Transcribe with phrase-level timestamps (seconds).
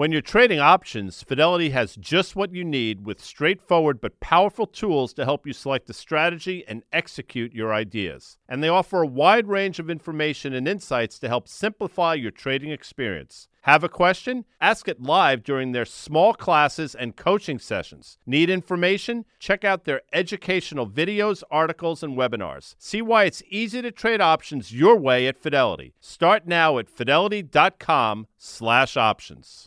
[0.00, 5.12] When you're trading options, Fidelity has just what you need with straightforward but powerful tools
[5.12, 8.38] to help you select a strategy and execute your ideas.
[8.48, 12.70] And they offer a wide range of information and insights to help simplify your trading
[12.70, 13.46] experience.
[13.64, 14.46] Have a question?
[14.58, 18.16] Ask it live during their small classes and coaching sessions.
[18.24, 19.26] Need information?
[19.38, 22.74] Check out their educational videos, articles, and webinars.
[22.78, 25.92] See why it's easy to trade options your way at Fidelity.
[26.00, 29.66] Start now at fidelity.com/options.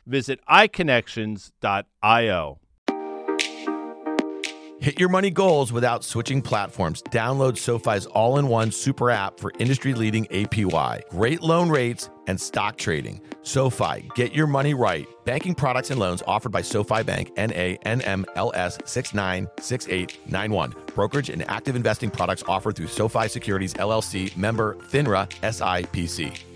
[0.05, 2.61] visit iConnections.io.
[4.81, 7.03] Hit your money goals without switching platforms.
[7.03, 12.41] Download SoFi's all in one super app for industry leading APY, great loan rates, and
[12.41, 13.21] stock trading.
[13.43, 15.05] SoFi, get your money right.
[15.23, 20.73] Banking products and loans offered by SoFi Bank, NA, NMLS 696891.
[20.95, 26.50] Brokerage and active investing products offered through SoFi Securities LLC, member FINRA SIPC.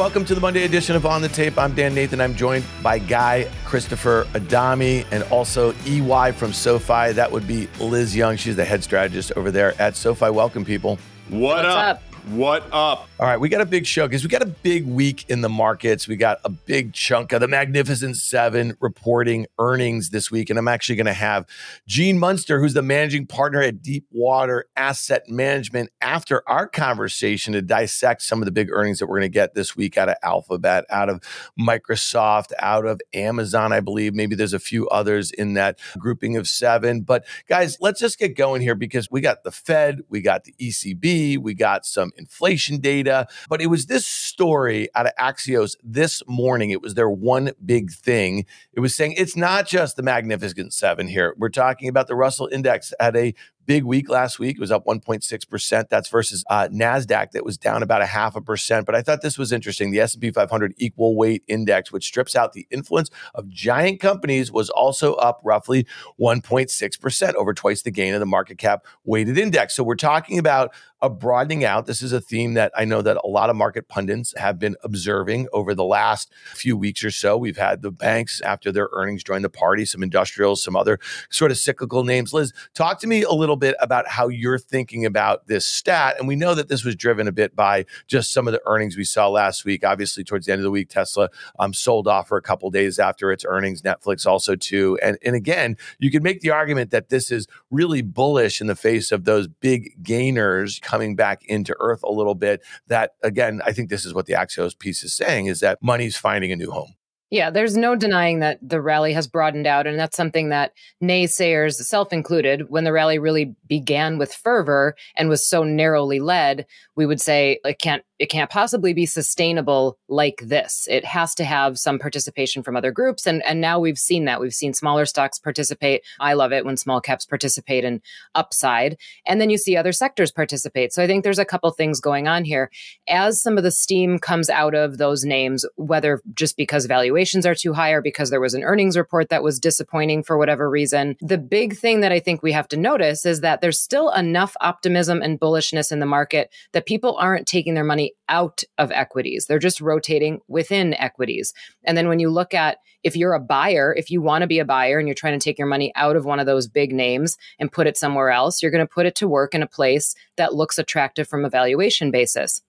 [0.00, 1.58] Welcome to the Monday edition of On the Tape.
[1.58, 2.22] I'm Dan Nathan.
[2.22, 7.12] I'm joined by Guy Christopher Adami and also EY from SoFi.
[7.12, 8.38] That would be Liz Young.
[8.38, 10.30] She's the head strategist over there at SoFi.
[10.30, 10.98] Welcome, people.
[11.28, 11.96] What up?
[11.98, 12.09] up?
[12.28, 13.08] What up?
[13.18, 15.48] All right, we got a big show because we got a big week in the
[15.48, 16.06] markets.
[16.06, 20.50] We got a big chunk of the Magnificent Seven reporting earnings this week.
[20.50, 21.46] And I'm actually going to have
[21.86, 28.20] Gene Munster, who's the managing partner at Deepwater Asset Management, after our conversation to dissect
[28.20, 30.84] some of the big earnings that we're going to get this week out of Alphabet,
[30.90, 31.22] out of
[31.58, 34.14] Microsoft, out of Amazon, I believe.
[34.14, 37.00] Maybe there's a few others in that grouping of seven.
[37.00, 40.54] But guys, let's just get going here because we got the Fed, we got the
[40.60, 43.26] ECB, we got some some inflation data.
[43.48, 46.70] But it was this story out of Axios this morning.
[46.70, 48.46] It was their one big thing.
[48.72, 51.34] It was saying it's not just the Magnificent Seven here.
[51.38, 53.34] We're talking about the Russell Index at a
[53.70, 54.56] big week last week.
[54.56, 55.88] It was up 1.6%.
[55.88, 58.84] That's versus uh, NASDAQ that was down about a half a percent.
[58.84, 59.92] But I thought this was interesting.
[59.92, 64.70] The S&P 500 equal weight index, which strips out the influence of giant companies, was
[64.70, 65.86] also up roughly
[66.20, 69.76] 1.6%, over twice the gain of the market cap weighted index.
[69.76, 70.72] So we're talking about
[71.02, 71.86] a broadening out.
[71.86, 74.76] This is a theme that I know that a lot of market pundits have been
[74.82, 77.36] observing over the last few weeks or so.
[77.36, 80.98] We've had the banks after their earnings join the party, some industrials, some other
[81.30, 82.32] sort of cyclical names.
[82.32, 86.16] Liz, talk to me a little bit about how you're thinking about this stat.
[86.18, 88.96] And we know that this was driven a bit by just some of the earnings
[88.96, 89.84] we saw last week.
[89.84, 91.28] Obviously, towards the end of the week, Tesla
[91.58, 93.82] um, sold off for a couple days after its earnings.
[93.82, 94.98] Netflix also too.
[95.02, 98.76] And and again, you could make the argument that this is really bullish in the
[98.76, 102.62] face of those big gainers coming back into earth a little bit.
[102.88, 106.16] That again, I think this is what the Axios piece is saying: is that money's
[106.16, 106.94] finding a new home.
[107.30, 109.86] Yeah, there's no denying that the rally has broadened out.
[109.86, 115.28] And that's something that naysayers, self included, when the rally really began with fervor and
[115.28, 120.42] was so narrowly led, we would say it can't it can't possibly be sustainable like
[120.44, 120.86] this.
[120.90, 123.26] It has to have some participation from other groups.
[123.26, 124.42] And, and now we've seen that.
[124.42, 126.02] We've seen smaller stocks participate.
[126.20, 128.02] I love it when small caps participate in
[128.34, 128.98] upside.
[129.24, 130.92] And then you see other sectors participate.
[130.92, 132.70] So I think there's a couple things going on here.
[133.08, 136.84] As some of the steam comes out of those names, whether just because
[137.20, 140.38] valuations are too high or because there was an earnings report that was disappointing for
[140.38, 143.78] whatever reason, the big thing that I think we have to notice is that there's
[143.78, 148.62] still enough optimism and bullishness in the market that people aren't taking their money out
[148.78, 149.44] of equities.
[149.46, 151.52] They're just rotating within equities.
[151.84, 154.58] And then when you look at if you're a buyer, if you want to be
[154.58, 156.92] a buyer and you're trying to take your money out of one of those big
[156.92, 159.66] names and put it somewhere else, you're going to put it to work in a
[159.66, 162.62] place that looks attractive from a valuation basis.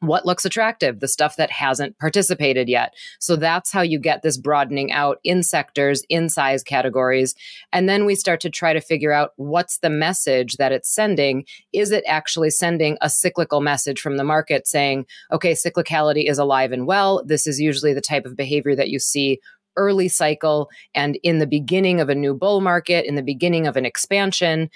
[0.00, 2.94] What looks attractive, the stuff that hasn't participated yet.
[3.18, 7.34] So that's how you get this broadening out in sectors, in size categories.
[7.72, 11.44] And then we start to try to figure out what's the message that it's sending.
[11.72, 16.72] Is it actually sending a cyclical message from the market saying, okay, cyclicality is alive
[16.72, 17.24] and well?
[17.24, 19.40] This is usually the type of behavior that you see
[19.76, 23.76] early cycle and in the beginning of a new bull market, in the beginning of
[23.76, 24.68] an expansion.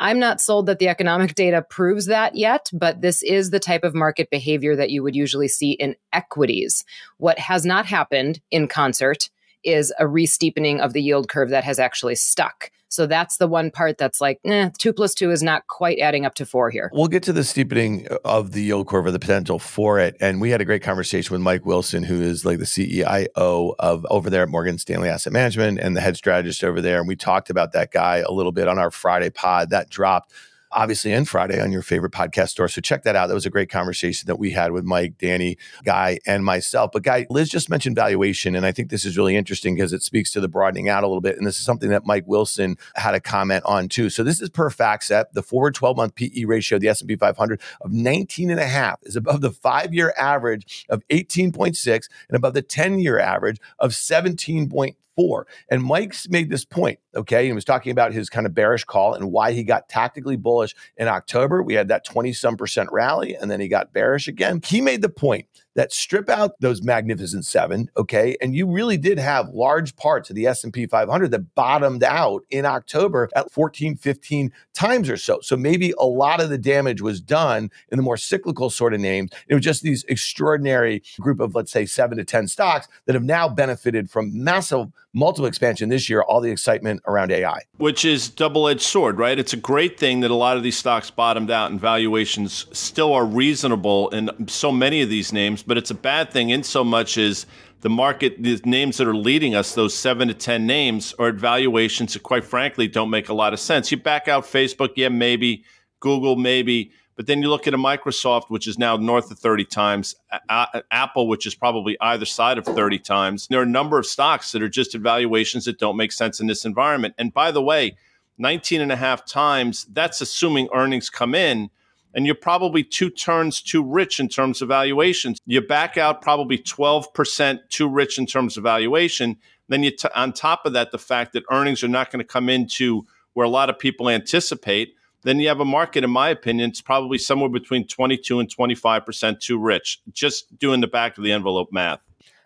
[0.00, 3.82] I'm not sold that the economic data proves that yet, but this is the type
[3.82, 6.84] of market behavior that you would usually see in equities.
[7.16, 9.28] What has not happened in concert
[9.64, 12.70] is a re-steepening of the yield curve that has actually stuck.
[12.88, 16.24] So that's the one part that's like, eh, two plus two is not quite adding
[16.24, 16.90] up to four here.
[16.92, 20.16] We'll get to the steepening of the yield curve or the potential for it.
[20.20, 24.06] And we had a great conversation with Mike Wilson, who is like the CEO of
[24.10, 26.98] over there at Morgan Stanley Asset Management and the head strategist over there.
[26.98, 30.32] And we talked about that guy a little bit on our Friday pod that dropped
[30.72, 32.68] obviously and Friday on your favorite podcast store.
[32.68, 33.28] So check that out.
[33.28, 36.90] That was a great conversation that we had with Mike, Danny, Guy, and myself.
[36.92, 40.02] But Guy, Liz just mentioned valuation, and I think this is really interesting because it
[40.02, 41.36] speaks to the broadening out a little bit.
[41.36, 44.10] And this is something that Mike Wilson had a comment on too.
[44.10, 47.60] So this is per FactSet, the forward 12 month PE ratio of the S&P 500
[47.80, 52.54] of 19 and a half is above the five year average of 18.6 and above
[52.54, 55.48] the 10 year average of 17.4 four.
[55.68, 57.44] And Mike's made this point, okay?
[57.44, 60.76] He was talking about his kind of bearish call and why he got tactically bullish
[60.96, 61.60] in October.
[61.60, 64.60] We had that 20 some percent rally and then he got bearish again.
[64.64, 65.46] He made the point
[65.78, 68.36] that strip out those magnificent seven, okay?
[68.40, 72.66] And you really did have large parts of the S&P 500 that bottomed out in
[72.66, 75.38] October at 14, 15 times or so.
[75.40, 78.98] So maybe a lot of the damage was done in the more cyclical sort of
[78.98, 79.30] names.
[79.46, 83.22] It was just these extraordinary group of, let's say, seven to 10 stocks that have
[83.22, 84.88] now benefited from massive
[85.18, 87.60] multiple expansion this year, all the excitement around AI.
[87.76, 89.38] Which is double-edged sword, right?
[89.38, 93.12] It's a great thing that a lot of these stocks bottomed out and valuations still
[93.12, 96.84] are reasonable in so many of these names, but it's a bad thing in so
[96.84, 97.46] much as
[97.80, 101.34] the market, the names that are leading us, those seven to 10 names, are at
[101.34, 103.90] valuations that, quite frankly, don't make a lot of sense.
[103.90, 105.64] You back out Facebook, yeah, maybe.
[106.00, 106.92] Google, maybe.
[107.18, 110.14] But then you look at a Microsoft, which is now north of 30 times,
[110.48, 113.48] a- Apple, which is probably either side of 30 times.
[113.48, 116.46] There are a number of stocks that are just evaluations that don't make sense in
[116.46, 117.16] this environment.
[117.18, 117.96] And by the way,
[118.38, 121.70] 19 and a half times, that's assuming earnings come in.
[122.14, 125.40] And you're probably two turns too rich in terms of valuations.
[125.44, 129.38] You back out probably 12% too rich in terms of valuation.
[129.66, 132.32] Then you, t- on top of that, the fact that earnings are not going to
[132.32, 136.28] come into where a lot of people anticipate then you have a market, in my
[136.28, 141.24] opinion, it's probably somewhere between 22 and 25% too rich, just doing the back of
[141.24, 142.00] the envelope math.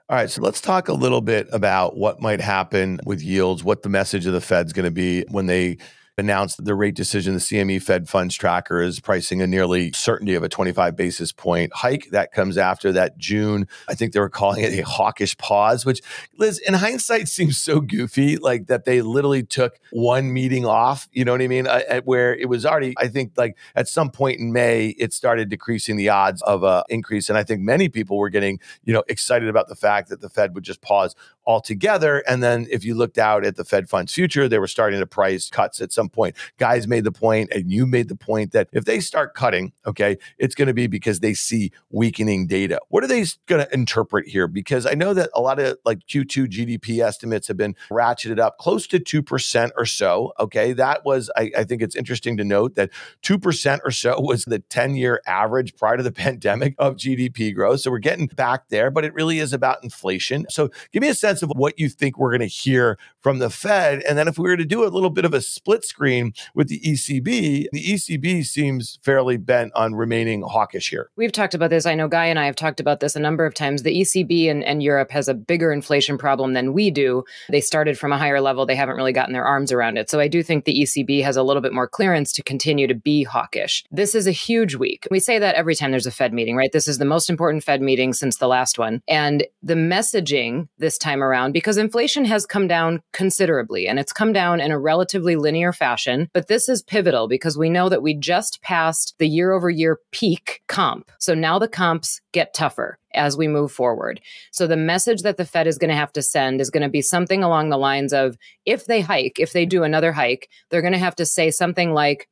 [0.09, 3.83] All right, so let's talk a little bit about what might happen with yields, what
[3.83, 5.79] the message of the Fed's going to be when they
[6.19, 7.35] announced the rate decision.
[7.35, 11.73] The CME Fed Funds Tracker is pricing a nearly certainty of a 25 basis point
[11.75, 12.11] hike.
[12.11, 13.67] That comes after that June.
[13.89, 16.03] I think they were calling it a hawkish pause, which,
[16.37, 21.09] Liz, in hindsight, seems so goofy, like that they literally took one meeting off.
[21.13, 21.67] You know what I mean?
[21.67, 25.49] Uh, where it was already, I think, like at some point in May, it started
[25.49, 29.03] decreasing the odds of a increase, and I think many people were getting, you know,
[29.09, 31.17] excited about the fact that the Fed would just pause
[31.47, 32.23] altogether.
[32.29, 35.07] And then if you looked out at the Fed funds future, they were starting to
[35.07, 36.37] price cuts at some point.
[36.59, 40.19] Guys made the point, and you made the point that if they start cutting, okay,
[40.39, 42.81] it's going to be because they see weakening data.
[42.89, 44.47] What are they going to interpret here?
[44.47, 48.59] Because I know that a lot of like Q2 GDP estimates have been ratcheted up
[48.59, 50.33] close to 2% or so.
[50.39, 50.73] Okay.
[50.73, 52.91] That was, I, I think it's interesting to note that
[53.23, 57.81] 2% or so was the 10 year average prior to the pandemic of GDP growth.
[57.81, 60.47] So we're getting back there, but it really is about inflation.
[60.49, 63.39] So give me a sense sense of what you think we're going to hear from
[63.39, 64.03] the Fed.
[64.03, 66.69] And then if we were to do a little bit of a split screen with
[66.69, 71.09] the ECB, the ECB seems fairly bent on remaining hawkish here.
[71.17, 71.87] We've talked about this.
[71.87, 73.83] I know Guy and I have talked about this a number of times.
[73.83, 77.25] The ECB and, and Europe has a bigger inflation problem than we do.
[77.49, 78.67] They started from a higher level.
[78.67, 80.11] They haven't really gotten their arms around it.
[80.11, 82.95] So I do think the ECB has a little bit more clearance to continue to
[82.95, 83.85] be hawkish.
[83.91, 85.07] This is a huge week.
[85.11, 86.73] We say that every time there's a Fed meeting, right?
[86.73, 89.03] This is the most important Fed meeting since the last one.
[89.09, 94.33] And the messaging this time around because inflation has come down considerably and it's come
[94.33, 96.29] down in a relatively linear fashion.
[96.33, 99.99] But this is pivotal because we know that we just passed the year over year
[100.11, 101.11] peak comp.
[101.19, 104.21] So now the comps get tougher as we move forward.
[104.51, 106.89] So the message that the Fed is going to have to send is going to
[106.89, 110.83] be something along the lines of if they hike, if they do another hike, they're
[110.83, 112.29] going to have to say something like,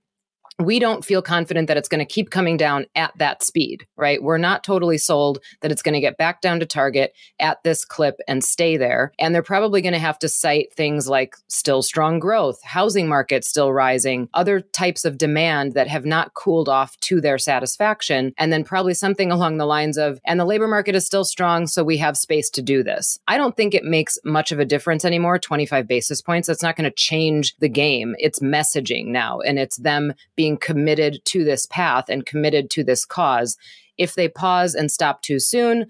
[0.66, 4.22] we don't feel confident that it's going to keep coming down at that speed, right?
[4.22, 7.84] We're not totally sold that it's going to get back down to target at this
[7.84, 9.12] clip and stay there.
[9.18, 13.44] And they're probably going to have to cite things like still strong growth, housing market
[13.44, 18.32] still rising, other types of demand that have not cooled off to their satisfaction.
[18.38, 21.66] And then probably something along the lines of, and the labor market is still strong,
[21.66, 23.18] so we have space to do this.
[23.26, 26.48] I don't think it makes much of a difference anymore, 25 basis points.
[26.48, 28.14] That's not going to change the game.
[28.18, 33.04] It's messaging now, and it's them being committed to this path and committed to this
[33.04, 33.56] cause.
[33.98, 35.86] If they pause and stop too soon,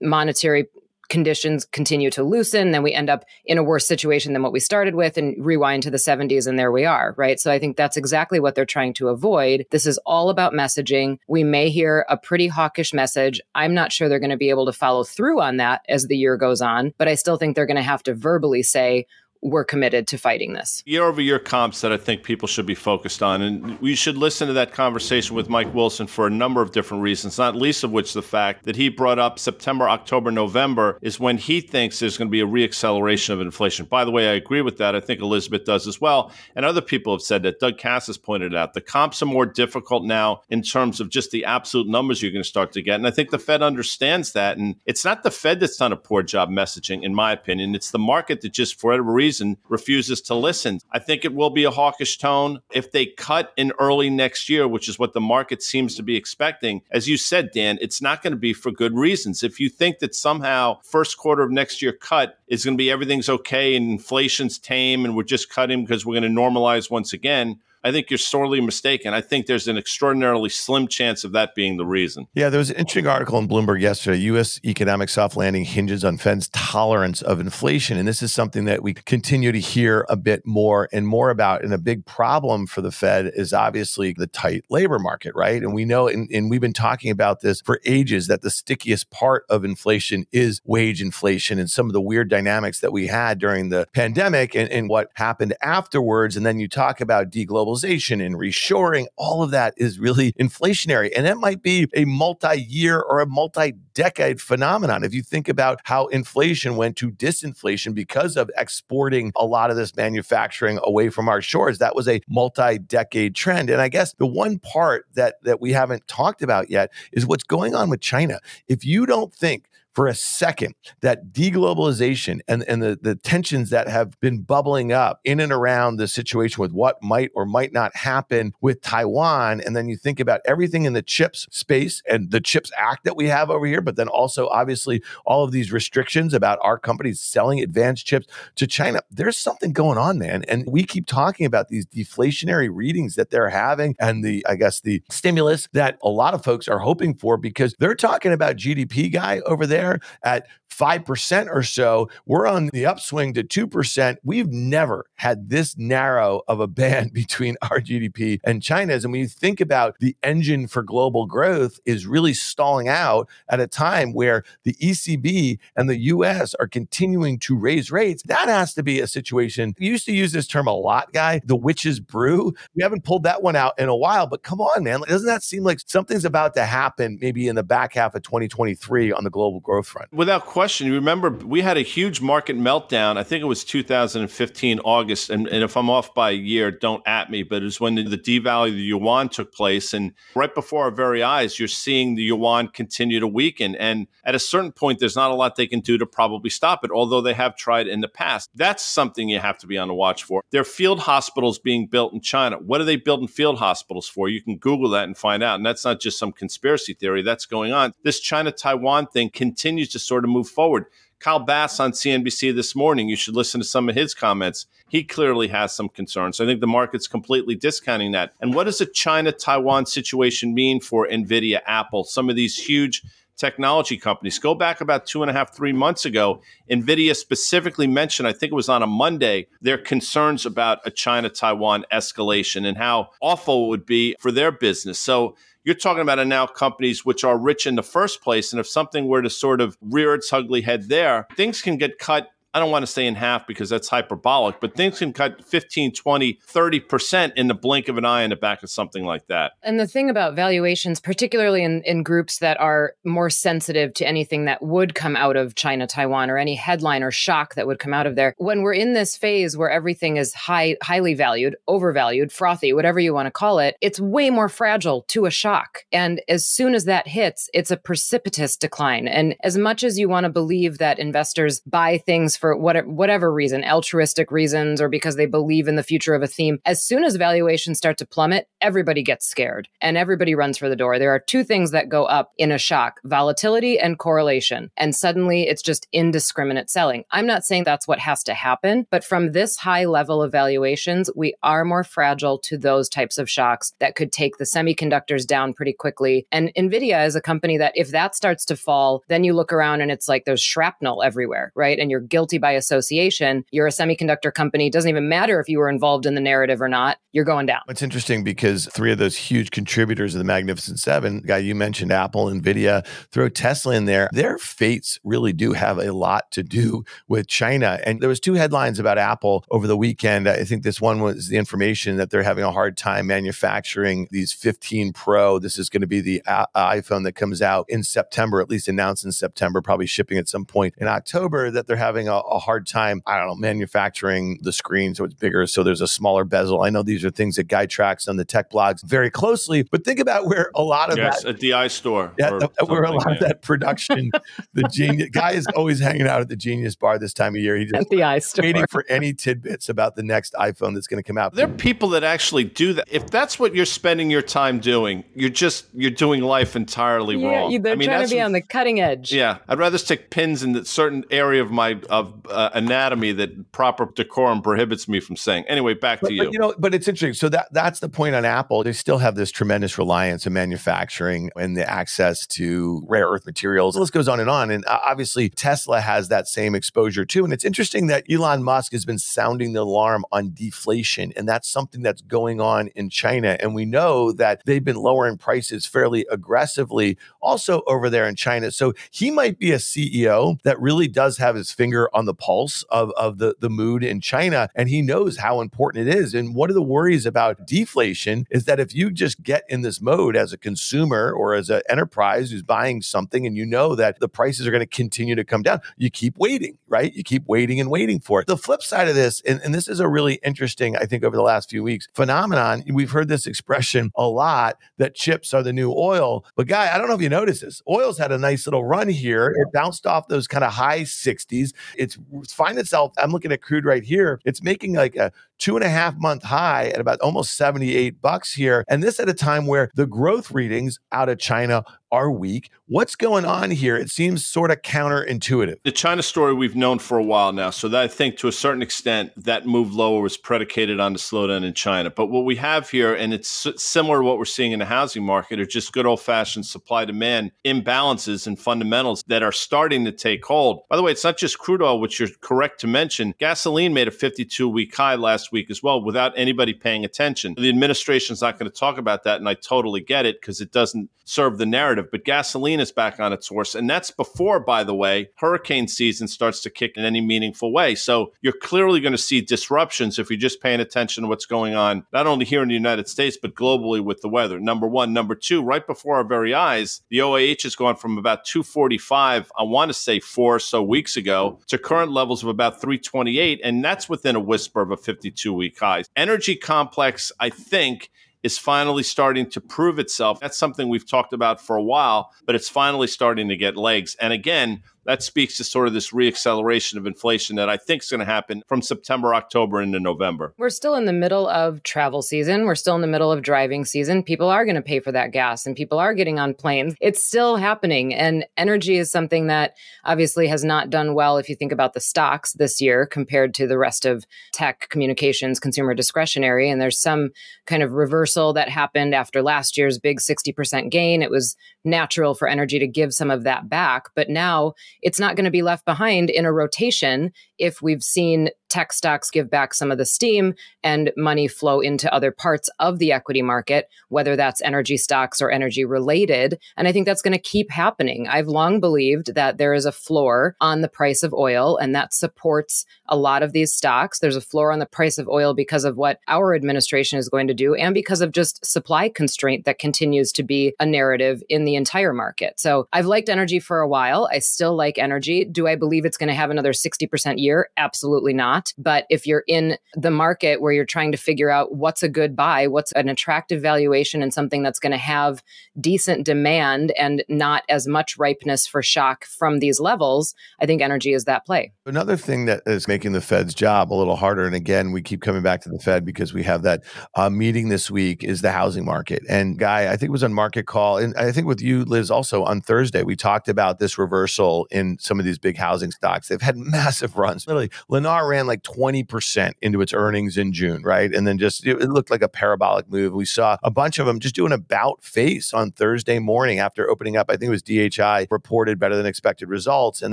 [0.00, 0.66] monetary
[1.12, 4.58] conditions continue to loosen, then we end up in a worse situation than what we
[4.58, 7.38] started with and rewind to the 70s and there we are, right?
[7.38, 9.66] So I think that's exactly what they're trying to avoid.
[9.70, 11.18] This is all about messaging.
[11.28, 13.42] We may hear a pretty hawkish message.
[13.54, 16.16] I'm not sure they're going to be able to follow through on that as the
[16.16, 19.06] year goes on, but I still think they're going to have to verbally say,
[19.42, 20.82] we're committed to fighting this.
[20.86, 23.42] Year over year comps that I think people should be focused on.
[23.42, 27.02] And we should listen to that conversation with Mike Wilson for a number of different
[27.02, 31.18] reasons, not least of which the fact that he brought up September, October, November is
[31.18, 33.84] when he thinks there's going to be a reacceleration of inflation.
[33.86, 34.94] By the way, I agree with that.
[34.94, 36.30] I think Elizabeth does as well.
[36.54, 37.58] And other people have said that.
[37.58, 41.32] Doug Kass has pointed out the comps are more difficult now in terms of just
[41.32, 42.94] the absolute numbers you're going to start to get.
[42.94, 44.56] And I think the Fed understands that.
[44.56, 47.74] And it's not the Fed that's done a poor job messaging, in my opinion.
[47.74, 50.78] It's the market that just, for whatever reason, reason refuses to listen.
[50.90, 54.68] I think it will be a hawkish tone if they cut in early next year,
[54.68, 56.82] which is what the market seems to be expecting.
[56.90, 59.42] As you said, Dan, it's not going to be for good reasons.
[59.42, 62.90] If you think that somehow first quarter of next year cut is going to be
[62.90, 67.14] everything's okay and inflation's tame and we're just cutting because we're going to normalize once
[67.14, 69.12] again, I think you're sorely mistaken.
[69.12, 72.28] I think there's an extraordinarily slim chance of that being the reason.
[72.32, 74.18] Yeah, there was an interesting article in Bloomberg yesterday.
[74.18, 74.60] U.S.
[74.64, 77.98] economic soft landing hinges on Fed's tolerance of inflation.
[77.98, 81.64] And this is something that we continue to hear a bit more and more about.
[81.64, 85.60] And a big problem for the Fed is obviously the tight labor market, right?
[85.60, 89.10] And we know, and, and we've been talking about this for ages, that the stickiest
[89.10, 93.40] part of inflation is wage inflation and some of the weird dynamics that we had
[93.40, 96.36] during the pandemic and, and what happened afterwards.
[96.36, 101.10] And then you talk about deglobalization globalization and reshoring, all of that is really inflationary.
[101.16, 105.04] And that might be a multi year or a multi decade phenomenon.
[105.04, 109.76] If you think about how inflation went to disinflation because of exporting a lot of
[109.76, 113.70] this manufacturing away from our shores, that was a multi decade trend.
[113.70, 117.44] And I guess the one part that, that we haven't talked about yet is what's
[117.44, 118.38] going on with China.
[118.68, 123.88] If you don't think for a second that deglobalization and, and the, the tensions that
[123.88, 127.94] have been bubbling up in and around the situation with what might or might not
[127.94, 129.60] happen with Taiwan.
[129.60, 133.16] And then you think about everything in the CHIPS space and the CHIPS Act that
[133.16, 137.20] we have over here, but then also obviously all of these restrictions about our companies
[137.20, 139.00] selling advanced chips to China.
[139.10, 140.44] There's something going on, man.
[140.48, 144.80] And we keep talking about these deflationary readings that they're having and the, I guess,
[144.80, 149.12] the stimulus that a lot of folks are hoping for because they're talking about GDP
[149.12, 150.46] guy over there there at
[150.82, 152.10] 5% or so.
[152.26, 154.16] We're on the upswing to 2%.
[154.24, 159.04] We've never had this narrow of a band between our GDP and China's.
[159.04, 163.60] And when you think about the engine for global growth is really stalling out at
[163.60, 168.74] a time where the ECB and the US are continuing to raise rates, that has
[168.74, 169.76] to be a situation.
[169.78, 172.54] We used to use this term a lot, guy, the witch's brew.
[172.74, 175.02] We haven't pulled that one out in a while, but come on, man.
[175.02, 179.12] Doesn't that seem like something's about to happen maybe in the back half of 2023
[179.12, 180.12] on the global growth front?
[180.12, 180.86] Without question question.
[180.86, 183.18] You remember we had a huge market meltdown.
[183.18, 187.06] I think it was 2015 August, and, and if I'm off by a year, don't
[187.06, 187.42] at me.
[187.42, 190.84] But it was when the, the devalue of the yuan took place, and right before
[190.84, 193.74] our very eyes, you're seeing the yuan continue to weaken.
[193.76, 196.86] And at a certain point, there's not a lot they can do to probably stop
[196.86, 198.48] it, although they have tried in the past.
[198.54, 200.42] That's something you have to be on the watch for.
[200.52, 202.56] There are field hospitals being built in China.
[202.56, 204.30] What are they building field hospitals for?
[204.30, 205.56] You can Google that and find out.
[205.56, 207.20] And that's not just some conspiracy theory.
[207.20, 207.92] That's going on.
[208.04, 210.86] This China Taiwan thing continues to sort of move forward.
[211.22, 214.66] Kyle Bass on CNBC this morning, you should listen to some of his comments.
[214.88, 216.40] He clearly has some concerns.
[216.40, 218.32] I think the market's completely discounting that.
[218.40, 223.02] And what does a China Taiwan situation mean for NVIDIA, Apple, some of these huge
[223.36, 224.40] technology companies?
[224.40, 226.42] Go back about two and a half, three months ago.
[226.68, 231.28] NVIDIA specifically mentioned, I think it was on a Monday, their concerns about a China
[231.28, 234.98] Taiwan escalation and how awful it would be for their business.
[234.98, 238.52] So, you're talking about now companies which are rich in the first place.
[238.52, 241.98] And if something were to sort of rear its ugly head there, things can get
[241.98, 245.42] cut I don't want to say in half because that's hyperbolic, but things can cut
[245.42, 249.26] 15, 20, 30% in the blink of an eye in the back of something like
[249.28, 249.52] that.
[249.62, 254.44] And the thing about valuations, particularly in, in groups that are more sensitive to anything
[254.44, 257.94] that would come out of China, Taiwan, or any headline or shock that would come
[257.94, 262.30] out of there, when we're in this phase where everything is high, highly valued, overvalued,
[262.30, 265.84] frothy, whatever you want to call it, it's way more fragile to a shock.
[265.90, 269.08] And as soon as that hits, it's a precipitous decline.
[269.08, 273.32] And as much as you want to believe that investors buy things for whatever, whatever
[273.32, 277.04] reason, altruistic reasons, or because they believe in the future of a theme, as soon
[277.04, 280.98] as valuations start to plummet, everybody gets scared and everybody runs for the door.
[280.98, 284.72] There are two things that go up in a shock volatility and correlation.
[284.76, 287.04] And suddenly it's just indiscriminate selling.
[287.12, 291.10] I'm not saying that's what has to happen, but from this high level of valuations,
[291.14, 295.54] we are more fragile to those types of shocks that could take the semiconductors down
[295.54, 296.26] pretty quickly.
[296.32, 299.80] And Nvidia is a company that if that starts to fall, then you look around
[299.80, 301.78] and it's like there's shrapnel everywhere, right?
[301.78, 303.44] And you're guilty by association.
[303.50, 304.66] You're a semiconductor company.
[304.66, 306.98] It doesn't even matter if you were involved in the narrative or not.
[307.12, 307.60] You're going down.
[307.68, 311.92] It's interesting because three of those huge contributors of the Magnificent Seven, guy you mentioned,
[311.92, 314.08] Apple, Nvidia, throw Tesla in there.
[314.12, 317.78] Their fates really do have a lot to do with China.
[317.84, 320.28] And there was two headlines about Apple over the weekend.
[320.28, 324.32] I think this one was the information that they're having a hard time manufacturing these
[324.32, 325.38] 15 Pro.
[325.38, 328.68] This is going to be the a- iPhone that comes out in September, at least
[328.68, 331.50] announced in September, probably shipping at some point in October.
[331.50, 333.02] That they're having a, a hard time.
[333.06, 336.62] I don't know manufacturing the screen so it's bigger, so there's a smaller bezel.
[336.62, 339.84] I know these are things that Guy tracks on the tech blogs very closely, but
[339.84, 342.12] think about where a lot of yes, that at the iStore.
[342.18, 342.30] yeah,
[342.66, 343.14] where a lot yeah.
[343.14, 344.10] of that production,
[344.54, 347.56] the genius guy is always hanging out at the Genius Bar this time of year.
[347.56, 351.02] He just at the iStore, waiting for any tidbits about the next iPhone that's going
[351.02, 351.34] to come out.
[351.34, 352.88] There are people that actually do that.
[352.90, 357.28] If that's what you're spending your time doing, you're just you're doing life entirely yeah,
[357.28, 357.62] wrong.
[357.62, 359.12] They're I mean, trying to be on the cutting edge.
[359.12, 363.52] Yeah, I'd rather stick pins in a certain area of my of uh, anatomy that
[363.52, 365.44] proper decorum prohibits me from saying.
[365.48, 366.24] Anyway, back but, to you.
[366.24, 367.14] But, you know, but it's interesting.
[367.14, 368.62] So that that's the point on Apple.
[368.62, 373.74] They still have this tremendous reliance in manufacturing and the access to rare earth materials.
[373.74, 374.50] The list goes on and on.
[374.50, 377.24] And uh, obviously, Tesla has that same exposure too.
[377.24, 381.48] And it's interesting that Elon Musk has been sounding the alarm on deflation, and that's
[381.48, 383.36] something that's going on in China.
[383.40, 388.50] And we know that they've been lowering prices fairly aggressively also over there in China.
[388.50, 392.62] So he might be a CEO that really does have his finger on the pulse
[392.64, 396.14] of, of the, the mood in China, and he knows how important it is.
[396.14, 399.80] And one of the worries about deflation is that if you just get in this
[399.80, 404.00] mode as a consumer or as an enterprise who's buying something and you know that
[404.00, 406.92] the prices are going to continue to come down, you keep waiting, right?
[406.94, 408.26] You keep waiting and waiting for it.
[408.26, 411.16] The flip side of this, and, and this is a really interesting, I think, over
[411.16, 412.64] the last few weeks phenomenon.
[412.72, 416.24] We've heard this expression a lot that chips are the new oil.
[416.36, 417.62] But, Guy, I don't know if you noticed this.
[417.68, 419.28] Oil's had a nice little run here.
[419.28, 421.52] It bounced off those kind of high 60s.
[421.82, 421.98] It's
[422.32, 424.20] find itself, I'm looking at crude right here.
[424.24, 428.32] It's making like a two and a half month high at about almost 78 bucks
[428.32, 428.64] here.
[428.68, 432.50] And this at a time where the growth readings out of China are weak.
[432.66, 433.76] What's going on here?
[433.76, 435.56] It seems sort of counterintuitive.
[435.62, 437.50] The China story we've known for a while now.
[437.50, 440.98] So that I think to a certain extent that move lower was predicated on the
[440.98, 441.90] slowdown in China.
[441.90, 445.04] But what we have here, and it's similar to what we're seeing in the housing
[445.04, 449.92] market, are just good old fashioned supply demand imbalances and fundamentals that are starting to
[449.92, 450.62] take hold.
[450.70, 453.12] By the way, it's not just crude oil, which you're correct to mention.
[453.18, 457.34] Gasoline made a 52 week high last week as well without anybody paying attention.
[457.36, 460.52] The administration's not going to talk about that, and I totally get it because it
[460.52, 461.81] doesn't serve the narrative.
[461.90, 463.54] But gasoline is back on its horse.
[463.54, 467.74] And that's before, by the way, hurricane season starts to kick in any meaningful way.
[467.74, 471.54] So you're clearly going to see disruptions if you're just paying attention to what's going
[471.54, 474.38] on, not only here in the United States, but globally with the weather.
[474.38, 474.92] Number one.
[474.92, 479.42] Number two, right before our very eyes, the OIH has gone from about 245, I
[479.42, 483.40] want to say four or so weeks ago, to current levels of about 328.
[483.42, 485.84] And that's within a whisper of a 52 week high.
[485.96, 487.90] Energy complex, I think,
[488.22, 490.20] is finally starting to prove itself.
[490.20, 493.96] That's something we've talked about for a while, but it's finally starting to get legs.
[494.00, 497.88] And again, that speaks to sort of this reacceleration of inflation that I think is
[497.88, 500.34] going to happen from September, October into November.
[500.38, 502.44] We're still in the middle of travel season.
[502.44, 504.02] We're still in the middle of driving season.
[504.02, 506.74] People are going to pay for that gas and people are getting on planes.
[506.80, 507.94] It's still happening.
[507.94, 511.80] And energy is something that obviously has not done well if you think about the
[511.80, 516.50] stocks this year compared to the rest of tech, communications, consumer discretionary.
[516.50, 517.10] And there's some
[517.46, 521.02] kind of reversal that happened after last year's big 60% gain.
[521.02, 523.88] It was natural for energy to give some of that back.
[523.94, 528.30] But now it's not going to be left behind in a rotation if we've seen
[528.48, 532.78] tech stocks give back some of the steam and money flow into other parts of
[532.78, 536.38] the equity market, whether that's energy stocks or energy related.
[536.56, 538.06] And I think that's going to keep happening.
[538.08, 541.94] I've long believed that there is a floor on the price of oil, and that
[541.94, 543.98] supports a lot of these stocks.
[543.98, 547.26] There's a floor on the price of oil because of what our administration is going
[547.28, 551.44] to do and because of just supply constraint that continues to be a narrative in
[551.44, 552.38] the entire market.
[552.38, 554.08] So I've liked energy for a while.
[554.12, 555.24] I still like energy.
[555.24, 557.31] Do I believe it's going to have another 60% year?
[557.56, 558.52] Absolutely not.
[558.58, 562.16] But if you're in the market where you're trying to figure out what's a good
[562.16, 565.22] buy, what's an attractive valuation, and something that's going to have
[565.60, 570.92] decent demand and not as much ripeness for shock from these levels, I think energy
[570.92, 571.52] is that play.
[571.66, 575.02] Another thing that is making the Fed's job a little harder, and again, we keep
[575.02, 576.62] coming back to the Fed because we have that
[576.94, 579.02] uh, meeting this week, is the housing market.
[579.08, 581.90] And Guy, I think it was on Market Call, and I think with you, Liz,
[581.90, 586.08] also on Thursday, we talked about this reversal in some of these big housing stocks.
[586.08, 587.21] They've had massive runs.
[587.26, 590.92] Literally, Lennar ran like 20% into its earnings in June, right?
[590.92, 592.92] And then just it looked like a parabolic move.
[592.92, 596.96] We saw a bunch of them just doing about face on Thursday morning after opening
[596.96, 597.06] up.
[597.10, 599.82] I think it was DHI reported better than expected results.
[599.82, 599.92] And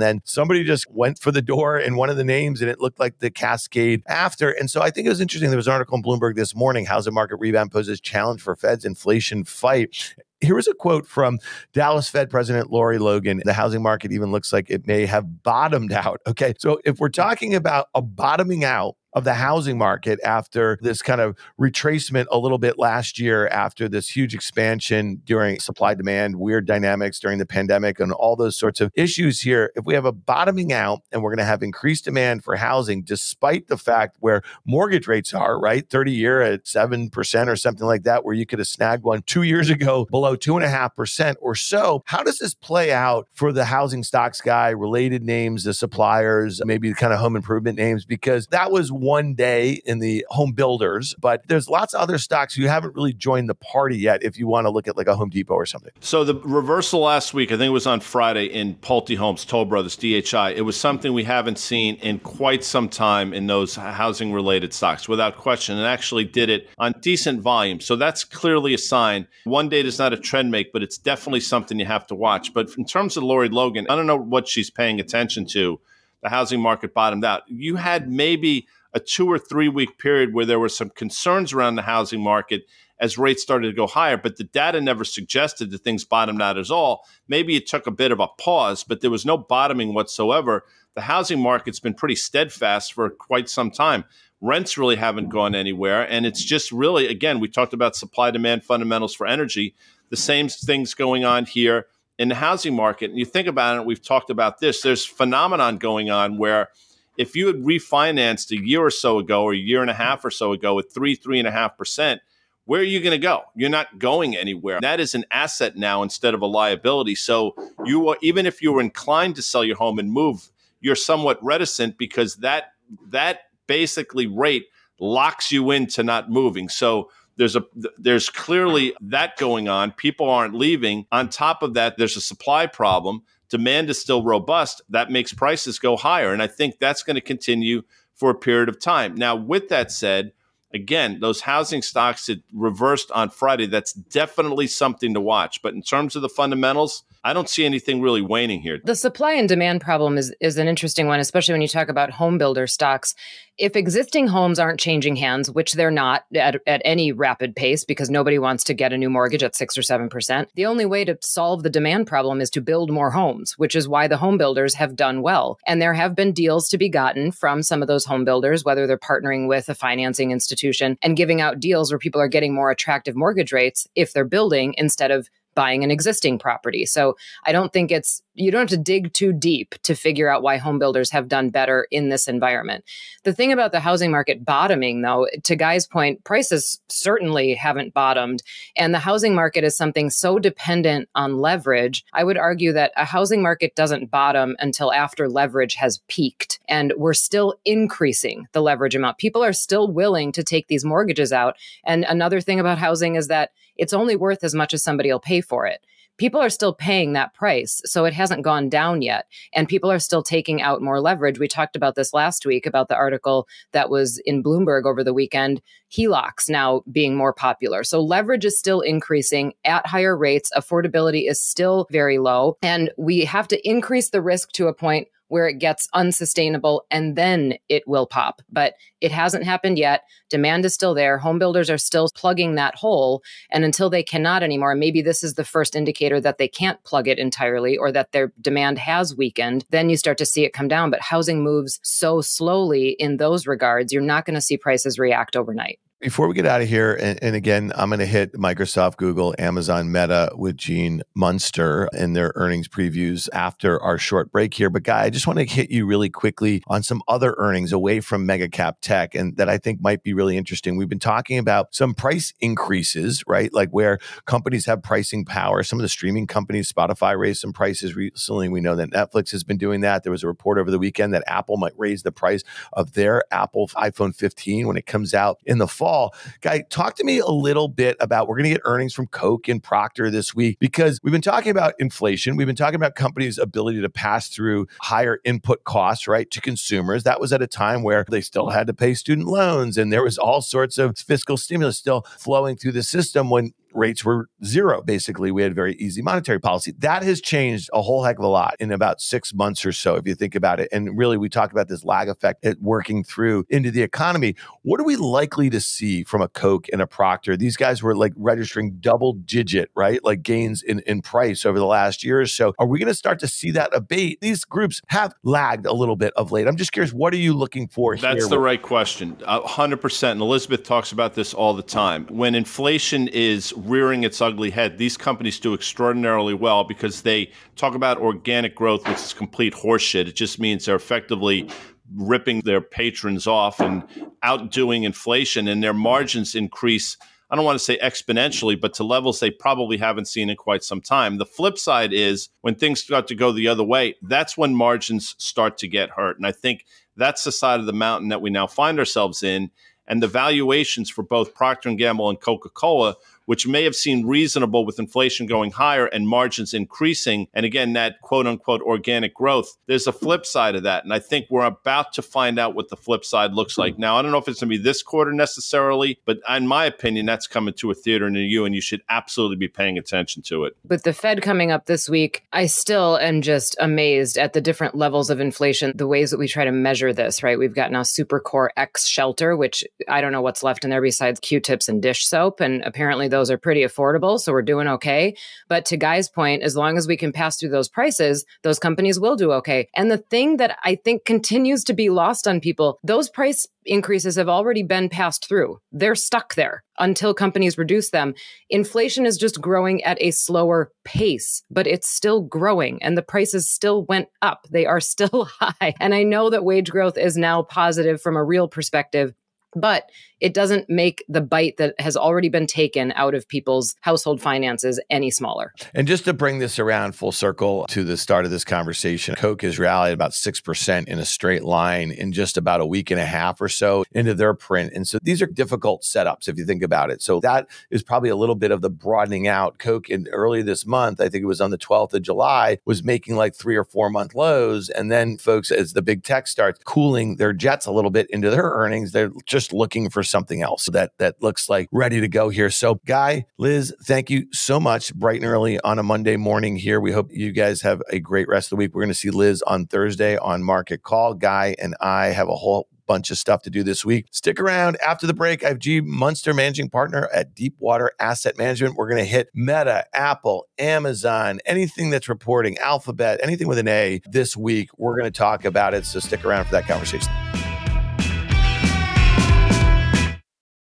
[0.00, 3.00] then somebody just went for the door in one of the names and it looked
[3.00, 4.50] like the cascade after.
[4.50, 5.50] And so I think it was interesting.
[5.50, 8.84] There was an article in Bloomberg this morning housing market rebound poses challenge for Fed's
[8.84, 10.14] inflation fight.
[10.40, 11.38] Here is a quote from
[11.72, 13.42] Dallas Fed President Lori Logan.
[13.44, 16.20] The housing market even looks like it may have bottomed out.
[16.26, 16.54] Okay.
[16.58, 21.20] So if we're talking about a bottoming out, of the housing market after this kind
[21.20, 26.66] of retracement a little bit last year after this huge expansion during supply demand, weird
[26.66, 29.72] dynamics during the pandemic, and all those sorts of issues here.
[29.74, 33.02] If we have a bottoming out and we're going to have increased demand for housing,
[33.02, 35.88] despite the fact where mortgage rates are, right?
[35.88, 39.42] 30 year at 7% or something like that, where you could have snagged one two
[39.42, 42.02] years ago below 2.5% or so.
[42.06, 46.88] How does this play out for the housing stocks guy, related names, the suppliers, maybe
[46.88, 48.04] the kind of home improvement names?
[48.04, 52.56] Because that was one day in the home builders, but there's lots of other stocks
[52.56, 55.16] you haven't really joined the party yet if you want to look at like a
[55.16, 55.90] Home Depot or something.
[56.00, 59.64] So the reversal last week, I think it was on Friday in Pulte Homes, Toll
[59.64, 60.54] Brothers, DHI.
[60.54, 65.08] It was something we haven't seen in quite some time in those housing related stocks,
[65.08, 67.80] without question, and actually did it on decent volume.
[67.80, 69.26] So that's clearly a sign.
[69.44, 72.52] One day does not a trend make, but it's definitely something you have to watch.
[72.52, 75.80] But in terms of Lori Logan, I don't know what she's paying attention to.
[76.22, 77.44] The housing market bottomed out.
[77.46, 81.76] You had maybe a two or three week period where there were some concerns around
[81.76, 82.62] the housing market
[83.00, 86.58] as rates started to go higher, but the data never suggested that things bottomed out
[86.58, 87.06] at all.
[87.28, 90.64] Maybe it took a bit of a pause, but there was no bottoming whatsoever.
[90.94, 94.04] The housing market's been pretty steadfast for quite some time.
[94.42, 96.02] Rents really haven't gone anywhere.
[96.02, 99.74] And it's just really, again, we talked about supply demand fundamentals for energy.
[100.10, 101.86] The same things going on here
[102.18, 103.10] in the housing market.
[103.10, 104.82] And you think about it, we've talked about this.
[104.82, 106.68] There's phenomenon going on where
[107.16, 110.24] if you had refinanced a year or so ago or a year and a half
[110.24, 112.20] or so ago with three, three and a half percent,
[112.64, 113.42] where are you going to go?
[113.56, 114.80] You're not going anywhere.
[114.80, 117.16] That is an asset now instead of a liability.
[117.16, 120.96] So you are, even if you were inclined to sell your home and move, you're
[120.96, 122.72] somewhat reticent because that
[123.08, 124.66] that basically rate
[125.00, 126.68] locks you into not moving.
[126.68, 127.64] So there's a
[127.98, 129.92] there's clearly that going on.
[129.92, 131.06] People aren't leaving.
[131.10, 135.78] On top of that, there's a supply problem demand is still robust, that makes prices
[135.78, 136.32] go higher.
[136.32, 137.82] And I think that's going to continue
[138.14, 139.14] for a period of time.
[139.14, 140.32] Now, with that said,
[140.72, 145.62] again, those housing stocks that reversed on Friday, that's definitely something to watch.
[145.62, 148.80] But in terms of the fundamentals, I don't see anything really waning here.
[148.82, 152.10] The supply and demand problem is is an interesting one, especially when you talk about
[152.10, 153.14] home builder stocks.
[153.60, 158.08] If existing homes aren't changing hands, which they're not at, at any rapid pace because
[158.08, 161.04] nobody wants to get a new mortgage at six or seven percent, the only way
[161.04, 164.38] to solve the demand problem is to build more homes, which is why the home
[164.38, 165.58] builders have done well.
[165.66, 168.86] And there have been deals to be gotten from some of those home builders, whether
[168.86, 172.70] they're partnering with a financing institution and giving out deals where people are getting more
[172.70, 176.86] attractive mortgage rates if they're building instead of buying an existing property.
[176.86, 180.42] So I don't think it's, you don't have to dig too deep to figure out
[180.42, 182.84] why home builders have done better in this environment.
[183.24, 188.42] The thing about the housing market bottoming, though, to Guy's point, prices certainly haven't bottomed.
[188.76, 192.04] And the housing market is something so dependent on leverage.
[192.12, 196.60] I would argue that a housing market doesn't bottom until after leverage has peaked.
[196.68, 199.18] And we're still increasing the leverage amount.
[199.18, 201.56] People are still willing to take these mortgages out.
[201.84, 205.20] And another thing about housing is that it's only worth as much as somebody will
[205.20, 205.84] pay for it.
[206.20, 209.24] People are still paying that price, so it hasn't gone down yet.
[209.54, 211.38] And people are still taking out more leverage.
[211.38, 215.14] We talked about this last week about the article that was in Bloomberg over the
[215.14, 217.84] weekend HELOCs now being more popular.
[217.84, 220.50] So leverage is still increasing at higher rates.
[220.54, 222.58] Affordability is still very low.
[222.60, 227.16] And we have to increase the risk to a point where it gets unsustainable and
[227.16, 228.42] then it will pop.
[228.50, 230.02] But it hasn't happened yet.
[230.28, 231.18] Demand is still there.
[231.18, 233.22] Home builders are still plugging that hole.
[233.50, 237.08] And until they cannot anymore, maybe this is the first indicator that they can't plug
[237.08, 240.68] it entirely or that their demand has weakened, then you start to see it come
[240.68, 240.90] down.
[240.90, 245.36] But housing moves so slowly in those regards, you're not going to see prices react
[245.36, 245.78] overnight.
[246.00, 249.34] Before we get out of here, and, and again, I'm going to hit Microsoft, Google,
[249.38, 254.70] Amazon, Meta with Gene Munster in their earnings previews after our short break here.
[254.70, 258.00] But, Guy, I just want to hit you really quickly on some other earnings away
[258.00, 260.78] from mega cap tech and that I think might be really interesting.
[260.78, 263.52] We've been talking about some price increases, right?
[263.52, 265.62] Like where companies have pricing power.
[265.62, 268.48] Some of the streaming companies, Spotify raised some prices recently.
[268.48, 270.02] We know that Netflix has been doing that.
[270.04, 273.22] There was a report over the weekend that Apple might raise the price of their
[273.30, 276.14] Apple iPhone 15 when it comes out in the fall fall.
[276.40, 279.48] Guy, talk to me a little bit about we're going to get earnings from Coke
[279.48, 282.36] and Procter this week because we've been talking about inflation.
[282.36, 287.02] We've been talking about companies' ability to pass through higher input costs, right, to consumers.
[287.02, 290.04] That was at a time where they still had to pay student loans and there
[290.04, 294.82] was all sorts of fiscal stimulus still flowing through the system when rates were zero.
[294.82, 296.74] Basically, we had very easy monetary policy.
[296.78, 299.96] That has changed a whole heck of a lot in about six months or so,
[299.96, 300.68] if you think about it.
[300.72, 304.36] And really, we talk about this lag effect at working through into the economy.
[304.62, 307.36] What are we likely to see from a Coke and a Procter?
[307.36, 310.02] These guys were like registering double digit, right?
[310.04, 312.54] Like gains in, in price over the last year or so.
[312.58, 314.20] Are we going to start to see that abate?
[314.20, 316.46] These groups have lagged a little bit of late.
[316.46, 319.16] I'm just curious, what are you looking for That's the right question.
[319.16, 320.10] 100%.
[320.10, 322.06] And Elizabeth talks about this all the time.
[322.06, 327.74] When inflation is rearing its ugly head, these companies do extraordinarily well because they talk
[327.74, 330.06] about organic growth, which is complete horseshit.
[330.08, 331.48] It just means they're effectively
[331.96, 333.82] ripping their patrons off and
[334.22, 336.96] outdoing inflation, and their margins increase.
[337.30, 340.62] I don't want to say exponentially, but to levels they probably haven't seen in quite
[340.62, 341.18] some time.
[341.18, 345.14] The flip side is when things start to go the other way, that's when margins
[345.18, 346.16] start to get hurt.
[346.16, 346.64] And I think
[346.96, 349.50] that's the side of the mountain that we now find ourselves in.
[349.86, 352.94] And the valuations for both Procter & Gamble and Coca-Cola
[353.30, 357.28] which may have seemed reasonable with inflation going higher and margins increasing.
[357.32, 360.82] And again, that quote unquote organic growth, there's a flip side of that.
[360.82, 363.78] And I think we're about to find out what the flip side looks like.
[363.78, 366.64] Now, I don't know if it's going to be this quarter necessarily, but in my
[366.64, 370.22] opinion, that's coming to a theater near you, and you should absolutely be paying attention
[370.22, 370.56] to it.
[370.68, 374.74] With the Fed coming up this week, I still am just amazed at the different
[374.74, 377.38] levels of inflation, the ways that we try to measure this, right?
[377.38, 381.20] We've got now Supercore X shelter, which I don't know what's left in there besides
[381.20, 382.40] Q tips and dish soap.
[382.40, 384.18] And apparently, those those are pretty affordable.
[384.18, 385.14] So we're doing okay.
[385.46, 388.98] But to Guy's point, as long as we can pass through those prices, those companies
[388.98, 389.68] will do okay.
[389.76, 394.16] And the thing that I think continues to be lost on people, those price increases
[394.16, 395.58] have already been passed through.
[395.70, 398.14] They're stuck there until companies reduce them.
[398.48, 403.50] Inflation is just growing at a slower pace, but it's still growing and the prices
[403.50, 404.46] still went up.
[404.50, 405.74] They are still high.
[405.78, 409.12] And I know that wage growth is now positive from a real perspective,
[409.54, 414.20] but it doesn't make the bite that has already been taken out of people's household
[414.20, 415.52] finances any smaller.
[415.74, 419.42] And just to bring this around full circle to the start of this conversation, Coke
[419.42, 423.06] has rallied about 6% in a straight line in just about a week and a
[423.06, 424.72] half or so into their print.
[424.74, 427.02] And so these are difficult setups if you think about it.
[427.02, 429.58] So that is probably a little bit of the broadening out.
[429.58, 432.84] Coke in early this month, I think it was on the 12th of July, was
[432.84, 434.68] making like three or four month lows.
[434.68, 438.28] And then folks, as the big tech starts cooling their jets a little bit into
[438.28, 442.28] their earnings, they're just looking for something else that that looks like ready to go
[442.28, 442.50] here.
[442.50, 444.94] So, Guy, Liz, thank you so much.
[444.94, 446.80] Bright and early on a Monday morning here.
[446.80, 448.74] We hope you guys have a great rest of the week.
[448.74, 451.14] We're going to see Liz on Thursday on Market Call.
[451.14, 454.06] Guy and I have a whole bunch of stuff to do this week.
[454.10, 455.44] Stick around after the break.
[455.44, 458.74] I have G Munster, managing partner at Deepwater Asset Management.
[458.74, 464.00] We're going to hit Meta, Apple, Amazon, anything that's reporting, Alphabet, anything with an A
[464.06, 464.70] this week.
[464.76, 465.86] We're going to talk about it.
[465.86, 467.29] So stick around for that conversation.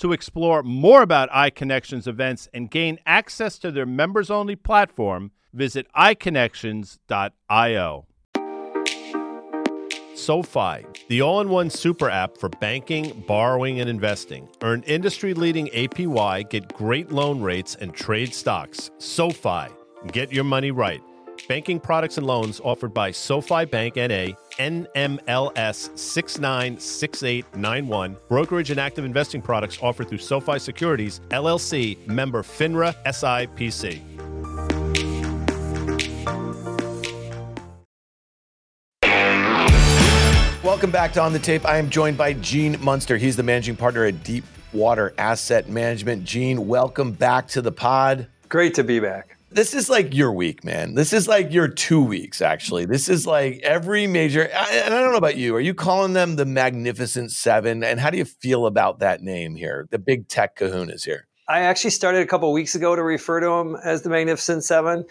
[0.00, 5.86] To explore more about iConnections events and gain access to their members only platform, visit
[5.96, 8.06] iConnections.io.
[10.16, 14.48] SoFi, the all in one super app for banking, borrowing, and investing.
[14.62, 18.90] Earn industry leading APY, get great loan rates, and trade stocks.
[18.98, 19.68] SoFi,
[20.12, 21.02] get your money right.
[21.46, 24.28] Banking products and loans offered by SoFi Bank NA,
[24.58, 28.16] NMLS 696891.
[28.28, 34.00] Brokerage and active investing products offered through SoFi Securities, LLC, member FINRA SIPC.
[40.62, 41.66] Welcome back to On the Tape.
[41.66, 43.18] I am joined by Gene Munster.
[43.18, 46.24] He's the managing partner at Deepwater Asset Management.
[46.24, 48.28] Gene, welcome back to the pod.
[48.48, 50.94] Great to be back this is like your week, man.
[50.94, 52.86] This is like your two weeks, actually.
[52.86, 55.54] This is like every major, and I don't know about you.
[55.54, 57.84] Are you calling them the Magnificent Seven?
[57.84, 59.86] And how do you feel about that name here?
[59.90, 61.28] The big tech kahunas here.
[61.48, 65.04] I actually started a couple weeks ago to refer to them as the Magnificent Seven.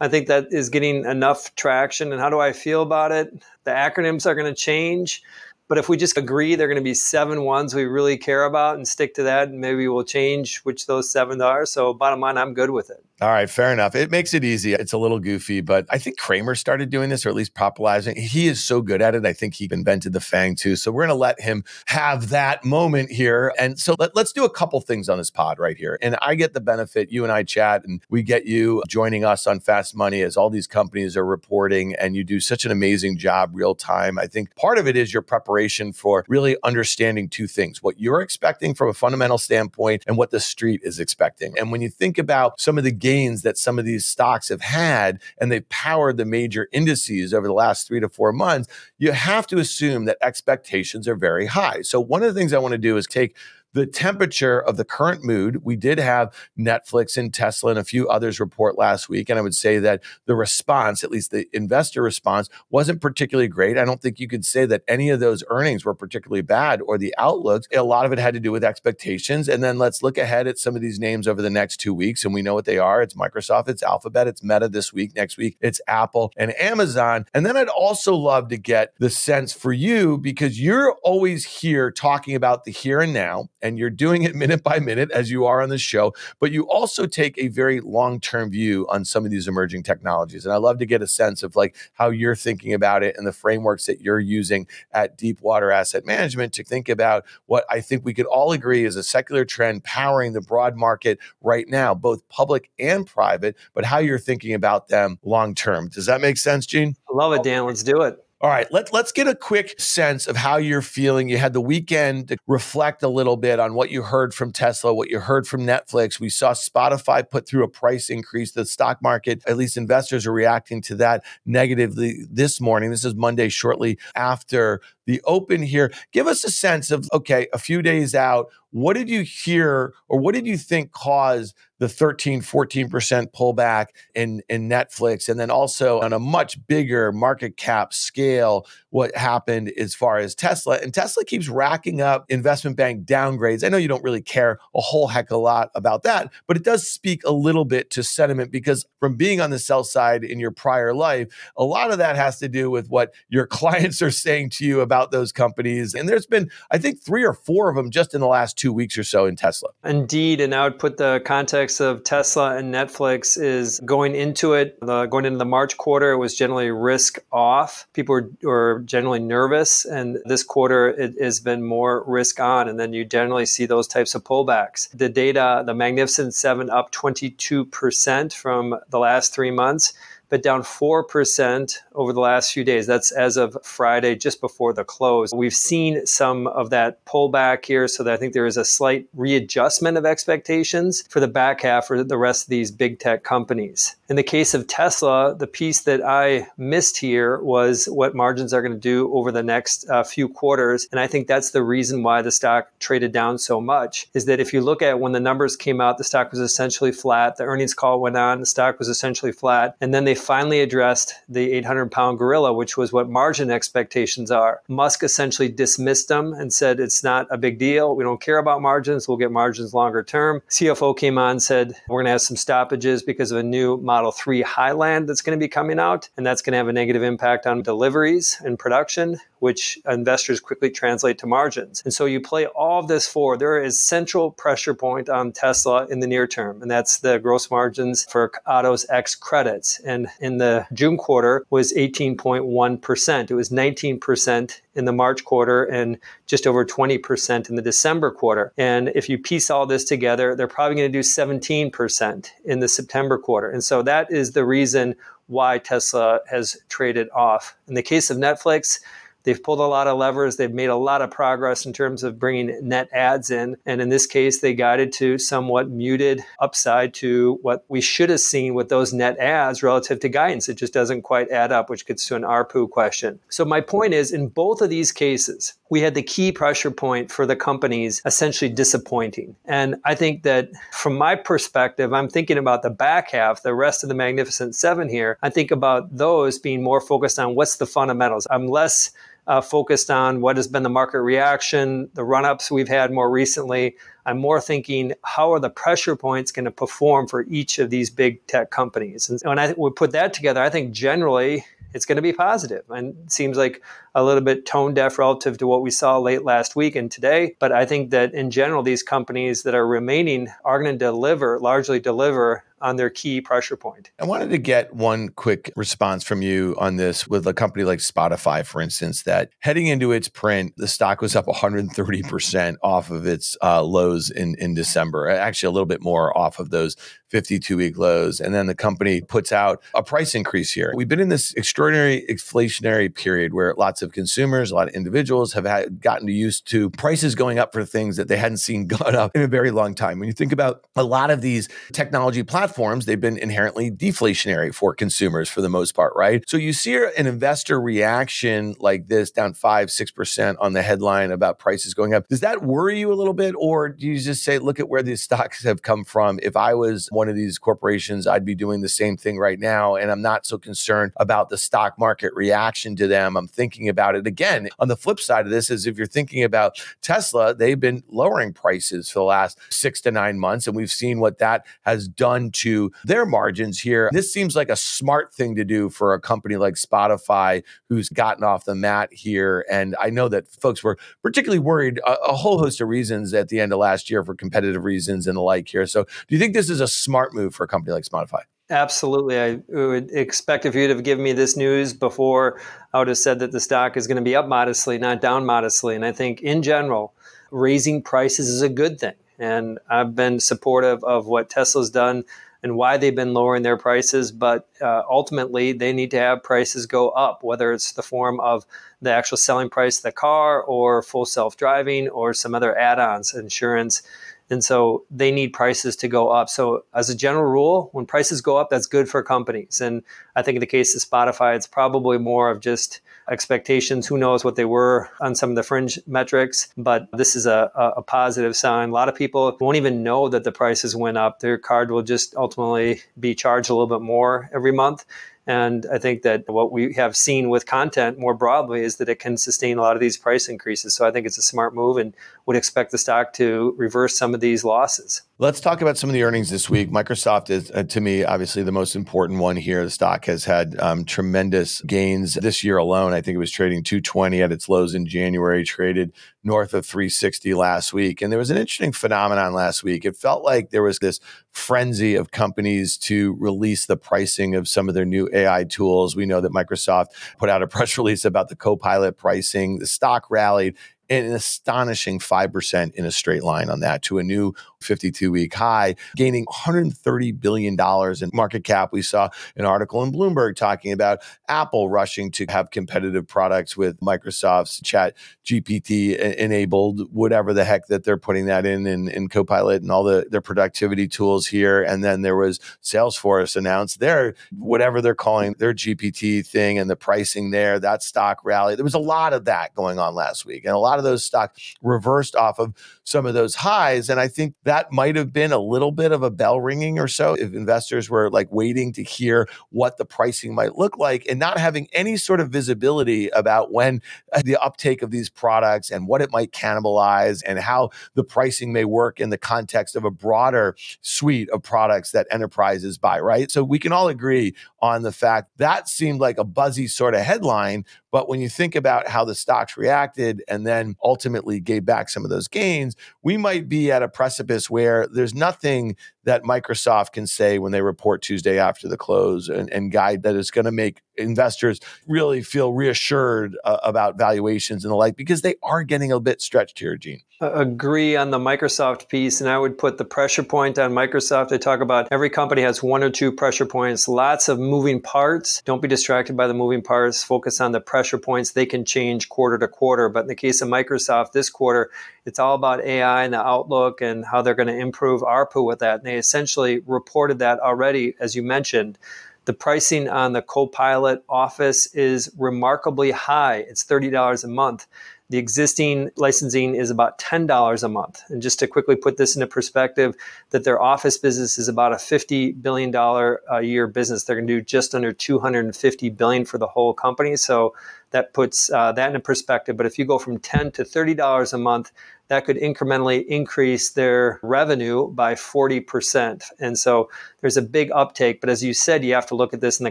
[0.00, 2.10] I think that is getting enough traction.
[2.12, 3.30] And how do I feel about it?
[3.64, 5.22] The acronyms are going to change.
[5.68, 8.74] But if we just agree they're going to be seven ones we really care about
[8.74, 11.64] and stick to that, and maybe we'll change which those seven are.
[11.64, 13.04] So, bottom line, I'm good with it.
[13.22, 13.94] All right, fair enough.
[13.94, 14.72] It makes it easy.
[14.72, 18.16] It's a little goofy, but I think Cramer started doing this or at least popularizing.
[18.16, 19.26] He is so good at it.
[19.26, 20.74] I think he invented the Fang too.
[20.74, 23.52] So we're going to let him have that moment here.
[23.58, 25.98] And so let, us do a couple things on this pod right here.
[26.00, 27.12] And I get the benefit.
[27.12, 30.48] You and I chat, and we get you joining us on Fast Money as all
[30.48, 34.18] these companies are reporting, and you do such an amazing job real time.
[34.18, 38.22] I think part of it is your preparation for really understanding two things what you're
[38.22, 41.58] expecting from a fundamental standpoint and what the street is expecting.
[41.58, 44.60] And when you think about some of the gains that some of these stocks have
[44.60, 48.68] had and they've powered the major indices over the last three to four months,
[48.98, 51.82] you have to assume that expectations are very high.
[51.82, 53.34] So, one of the things I want to do is take
[53.72, 55.64] the temperature of the current mood.
[55.64, 59.28] We did have Netflix and Tesla and a few others report last week.
[59.28, 63.78] And I would say that the response, at least the investor response, wasn't particularly great.
[63.78, 66.98] I don't think you could say that any of those earnings were particularly bad or
[66.98, 67.66] the outlooks.
[67.72, 69.48] A lot of it had to do with expectations.
[69.48, 72.24] And then let's look ahead at some of these names over the next two weeks.
[72.24, 75.14] And we know what they are it's Microsoft, it's Alphabet, it's Meta this week.
[75.14, 77.26] Next week, it's Apple and Amazon.
[77.34, 81.90] And then I'd also love to get the sense for you because you're always here
[81.90, 85.46] talking about the here and now and you're doing it minute by minute as you
[85.46, 89.24] are on the show, but you also take a very long term view on some
[89.24, 90.44] of these emerging technologies.
[90.44, 93.26] And I love to get a sense of like how you're thinking about it and
[93.26, 98.04] the frameworks that you're using at Deepwater Asset Management to think about what I think
[98.04, 102.26] we could all agree is a secular trend powering the broad market right now, both
[102.28, 105.88] public and private, but how you're thinking about them long term.
[105.88, 106.96] Does that make sense, Gene?
[107.10, 107.66] I love it, oh, Dan.
[107.66, 108.18] Let's do it.
[108.42, 111.28] All right, let, let's get a quick sense of how you're feeling.
[111.28, 114.94] You had the weekend to reflect a little bit on what you heard from Tesla,
[114.94, 116.18] what you heard from Netflix.
[116.18, 118.52] We saw Spotify put through a price increase.
[118.52, 122.88] The stock market, at least investors are reacting to that negatively this morning.
[122.88, 125.92] This is Monday, shortly after the open here.
[126.10, 130.18] Give us a sense of, okay, a few days out, what did you hear or
[130.18, 135.28] what did you think caused the 13, 14% pullback in, in Netflix?
[135.28, 140.34] And then also on a much bigger market cap scale, what happened as far as
[140.34, 140.78] Tesla?
[140.82, 143.64] And Tesla keeps racking up investment bank downgrades.
[143.64, 146.64] I know you don't really care a whole heck a lot about that, but it
[146.64, 150.38] does speak a little bit to sentiment because from being on the sell side in
[150.38, 154.10] your prior life, a lot of that has to do with what your clients are
[154.10, 155.94] saying to you about those companies.
[155.94, 158.72] And there's been, I think, three or four of them just in the last two
[158.74, 159.70] weeks or so in Tesla.
[159.84, 160.40] Indeed.
[160.40, 165.24] And I would put the context of Tesla and Netflix is going into it, going
[165.24, 167.86] into the March quarter, it was generally risk off.
[167.94, 169.86] People were, were generally nervous.
[169.86, 172.68] And this quarter, it has been more risk on.
[172.68, 174.90] And then you generally see those types of pullbacks.
[174.92, 179.94] The data, the Magnificent Seven up 22% from the last three months
[180.30, 182.86] but down 4% over the last few days.
[182.86, 185.34] That's as of Friday, just before the close.
[185.34, 189.06] We've seen some of that pullback here, so that I think there is a slight
[189.14, 193.96] readjustment of expectations for the back half for the rest of these big tech companies.
[194.08, 198.62] In the case of Tesla, the piece that I missed here was what margins are
[198.62, 200.88] going to do over the next uh, few quarters.
[200.90, 204.40] And I think that's the reason why the stock traded down so much is that
[204.40, 207.36] if you look at when the numbers came out, the stock was essentially flat.
[207.36, 209.76] The earnings call went on, the stock was essentially flat.
[209.80, 214.62] And then they finally addressed the 800 pound gorilla, which was what margin expectations are.
[214.68, 217.96] Musk essentially dismissed them and said it's not a big deal.
[217.96, 219.08] We don't care about margins.
[219.08, 220.42] We'll get margins longer term.
[220.50, 224.12] CFO came on said we're going to have some stoppages because of a new Model
[224.12, 227.02] 3 Highland that's going to be coming out, and that's going to have a negative
[227.02, 231.82] impact on deliveries and production which investors quickly translate to margins.
[231.84, 233.40] And so you play all of this forward.
[233.40, 237.50] There is central pressure point on Tesla in the near term, and that's the gross
[237.50, 239.80] margins for autos X credits.
[239.80, 243.30] And in the June quarter was 18.1%.
[243.30, 248.52] It was 19% in the March quarter and just over 20% in the December quarter.
[248.56, 252.68] And if you piece all this together, they're probably going to do 17% in the
[252.68, 253.50] September quarter.
[253.50, 254.94] And so that is the reason
[255.26, 257.56] why Tesla has traded off.
[257.68, 258.80] In the case of Netflix,
[259.22, 260.36] They've pulled a lot of levers.
[260.36, 263.56] They've made a lot of progress in terms of bringing net adds in.
[263.66, 268.20] And in this case, they guided to somewhat muted upside to what we should have
[268.20, 270.48] seen with those net adds relative to guidance.
[270.48, 273.20] It just doesn't quite add up, which gets to an ARPU question.
[273.28, 277.10] So, my point is in both of these cases, we had the key pressure point
[277.10, 279.36] for the companies essentially disappointing.
[279.46, 283.84] And I think that from my perspective, I'm thinking about the back half, the rest
[283.84, 285.16] of the Magnificent Seven here.
[285.22, 288.26] I think about those being more focused on what's the fundamentals.
[288.30, 288.90] I'm less
[289.28, 293.08] uh, focused on what has been the market reaction, the run ups we've had more
[293.08, 293.76] recently.
[294.06, 297.90] I'm more thinking how are the pressure points going to perform for each of these
[297.90, 299.08] big tech companies.
[299.08, 302.64] And when I would put that together, I think generally it's going to be positive
[302.70, 303.62] and seems like
[303.94, 307.36] a little bit tone deaf relative to what we saw late last week and today.
[307.38, 311.38] But I think that in general, these companies that are remaining are going to deliver,
[311.38, 313.90] largely deliver on their key pressure point.
[313.98, 317.78] I wanted to get one quick response from you on this with a company like
[317.78, 323.06] Spotify, for instance, that heading into its print, the stock was up 130% off of
[323.06, 326.76] its uh, lows in, in December, actually a little bit more off of those
[327.10, 328.20] 52 week lows.
[328.20, 330.72] And then the company puts out a price increase here.
[330.74, 335.32] We've been in this extraordinary inflationary period where lots of consumers, a lot of individuals
[335.32, 338.94] have had, gotten used to prices going up for things that they hadn't seen gone
[338.94, 339.98] up in a very long time.
[339.98, 344.74] When you think about a lot of these technology platforms, they've been inherently deflationary for
[344.74, 346.22] consumers for the most part, right?
[346.28, 351.38] So you see an investor reaction like this down five, 6% on the headline about
[351.38, 352.08] prices going up.
[352.08, 353.34] Does that worry you a little bit?
[353.38, 356.18] Or do you just say, look at where these stocks have come from?
[356.22, 359.76] If I was one of these corporations, I'd be doing the same thing right now.
[359.76, 363.16] And I'm not so concerned about the stock market reaction to them.
[363.16, 364.48] I'm thinking about it again.
[364.58, 368.32] On the flip side of this is if you're thinking about Tesla, they've been lowering
[368.32, 370.46] prices for the last six to nine months.
[370.46, 373.90] And we've seen what that has done to their margins here.
[373.92, 378.24] This seems like a smart thing to do for a company like Spotify, who's gotten
[378.24, 379.44] off the mat here.
[379.50, 383.28] And I know that folks were particularly worried a, a whole host of reasons at
[383.28, 385.66] the end of last year for competitive reasons and the like here.
[385.66, 388.22] So do you think this is a smart move for a company like Spotify.
[388.48, 389.18] Absolutely.
[389.18, 392.40] I would expect if you'd have given me this news before,
[392.72, 395.24] I would have said that the stock is going to be up modestly, not down
[395.24, 395.76] modestly.
[395.76, 396.92] And I think in general,
[397.30, 398.94] raising prices is a good thing.
[399.20, 402.04] And I've been supportive of what Tesla's done
[402.42, 404.12] and why they've been lowering their prices.
[404.12, 408.46] But uh, ultimately, they need to have prices go up, whether it's the form of
[408.80, 412.78] the actual selling price of the car or full self driving or some other add
[412.78, 413.82] ons, insurance.
[414.30, 416.28] And so they need prices to go up.
[416.28, 419.60] So, as a general rule, when prices go up, that's good for companies.
[419.60, 419.82] And
[420.14, 423.88] I think in the case of Spotify, it's probably more of just expectations.
[423.88, 427.50] Who knows what they were on some of the fringe metrics, but this is a,
[427.76, 428.68] a positive sign.
[428.68, 431.18] A lot of people won't even know that the prices went up.
[431.18, 434.84] Their card will just ultimately be charged a little bit more every month.
[435.26, 438.98] And I think that what we have seen with content more broadly is that it
[438.98, 440.74] can sustain a lot of these price increases.
[440.74, 441.94] So I think it's a smart move and
[442.26, 445.02] would expect the stock to reverse some of these losses.
[445.18, 446.70] Let's talk about some of the earnings this week.
[446.70, 449.62] Microsoft is, uh, to me, obviously the most important one here.
[449.62, 452.94] The stock has had um, tremendous gains this year alone.
[452.94, 455.92] I think it was trading 220 at its lows in January, traded
[456.22, 458.02] north of 360 last week.
[458.02, 459.84] And there was an interesting phenomenon last week.
[459.84, 461.00] It felt like there was this
[461.32, 465.96] frenzy of companies to release the pricing of some of their new AI tools.
[465.96, 469.58] We know that Microsoft put out a press release about the Copilot pricing.
[469.58, 470.56] The stock rallied
[470.90, 475.74] an astonishing 5% in a straight line on that to a new 52 week high,
[475.96, 478.72] gaining $130 billion in market cap.
[478.72, 483.80] We saw an article in Bloomberg talking about Apple rushing to have competitive products with
[483.80, 489.62] Microsoft's chat GPT enabled, whatever the heck that they're putting that in, in, in Copilot
[489.62, 491.62] and all the their productivity tools here.
[491.62, 496.76] And then there was Salesforce announced their, whatever they're calling their GPT thing and the
[496.76, 498.54] pricing there, that stock rally.
[498.54, 500.44] There was a lot of that going on last week.
[500.44, 502.54] And a lot of those stocks reversed off of
[502.90, 503.88] some of those highs.
[503.88, 506.88] And I think that might have been a little bit of a bell ringing or
[506.88, 511.18] so if investors were like waiting to hear what the pricing might look like and
[511.18, 513.80] not having any sort of visibility about when
[514.12, 518.52] uh, the uptake of these products and what it might cannibalize and how the pricing
[518.52, 523.30] may work in the context of a broader suite of products that enterprises buy, right?
[523.30, 527.02] So we can all agree on the fact that seemed like a buzzy sort of
[527.02, 527.64] headline.
[527.90, 532.04] But when you think about how the stocks reacted and then ultimately gave back some
[532.04, 537.06] of those gains, we might be at a precipice where there's nothing that Microsoft can
[537.06, 540.52] say when they report Tuesday after the close and, and guide that is going to
[540.52, 545.92] make investors really feel reassured uh, about valuations and the like because they are getting
[545.92, 547.02] a bit stretched here, Gene.
[547.22, 551.32] I Agree on the Microsoft piece, and I would put the pressure point on Microsoft.
[551.32, 555.42] I talk about every company has one or two pressure points, lots of moving parts.
[555.44, 557.04] Don't be distracted by the moving parts.
[557.04, 558.32] Focus on the pressure points.
[558.32, 559.90] They can change quarter to quarter.
[559.90, 561.70] But in the case of Microsoft, this quarter,
[562.06, 565.58] it's all about AI and the outlook and how they're going to improve ARPU with
[565.58, 565.80] that.
[565.80, 568.78] And they essentially reported that already, as you mentioned.
[569.24, 573.38] The pricing on the Copilot Office is remarkably high.
[573.48, 574.66] It's $30 a month.
[575.10, 578.02] The existing licensing is about $10 a month.
[578.08, 579.96] And just to quickly put this into perspective,
[580.30, 584.04] that their office business is about a $50 billion a year business.
[584.04, 587.16] They're going to do just under 250 billion for the whole company.
[587.16, 587.54] So
[587.90, 589.56] that puts uh, that into perspective.
[589.56, 591.72] But if you go from 10 to $30 a month,
[592.10, 596.24] that could incrementally increase their revenue by 40%.
[596.40, 596.90] And so
[597.20, 598.20] there's a big uptake.
[598.20, 599.70] But as you said, you have to look at this in the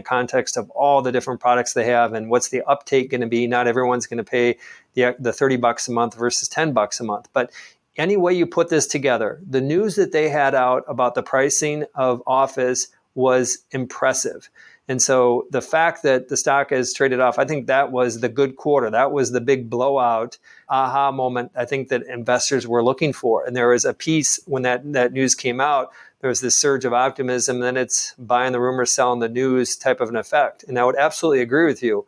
[0.00, 3.46] context of all the different products they have and what's the uptake going to be.
[3.46, 4.56] Not everyone's going to pay
[4.94, 7.28] the, the 30 bucks a month versus 10 bucks a month.
[7.34, 7.52] But
[7.98, 11.84] any way you put this together, the news that they had out about the pricing
[11.94, 14.48] of Office was impressive.
[14.90, 18.28] And so the fact that the stock has traded off, I think that was the
[18.28, 18.90] good quarter.
[18.90, 20.36] That was the big blowout
[20.68, 23.44] aha moment I think that investors were looking for.
[23.44, 26.84] And there was a piece when that, that news came out, there was this surge
[26.84, 30.64] of optimism, then it's buying the rumor, selling the news type of an effect.
[30.66, 32.04] And I would absolutely agree with you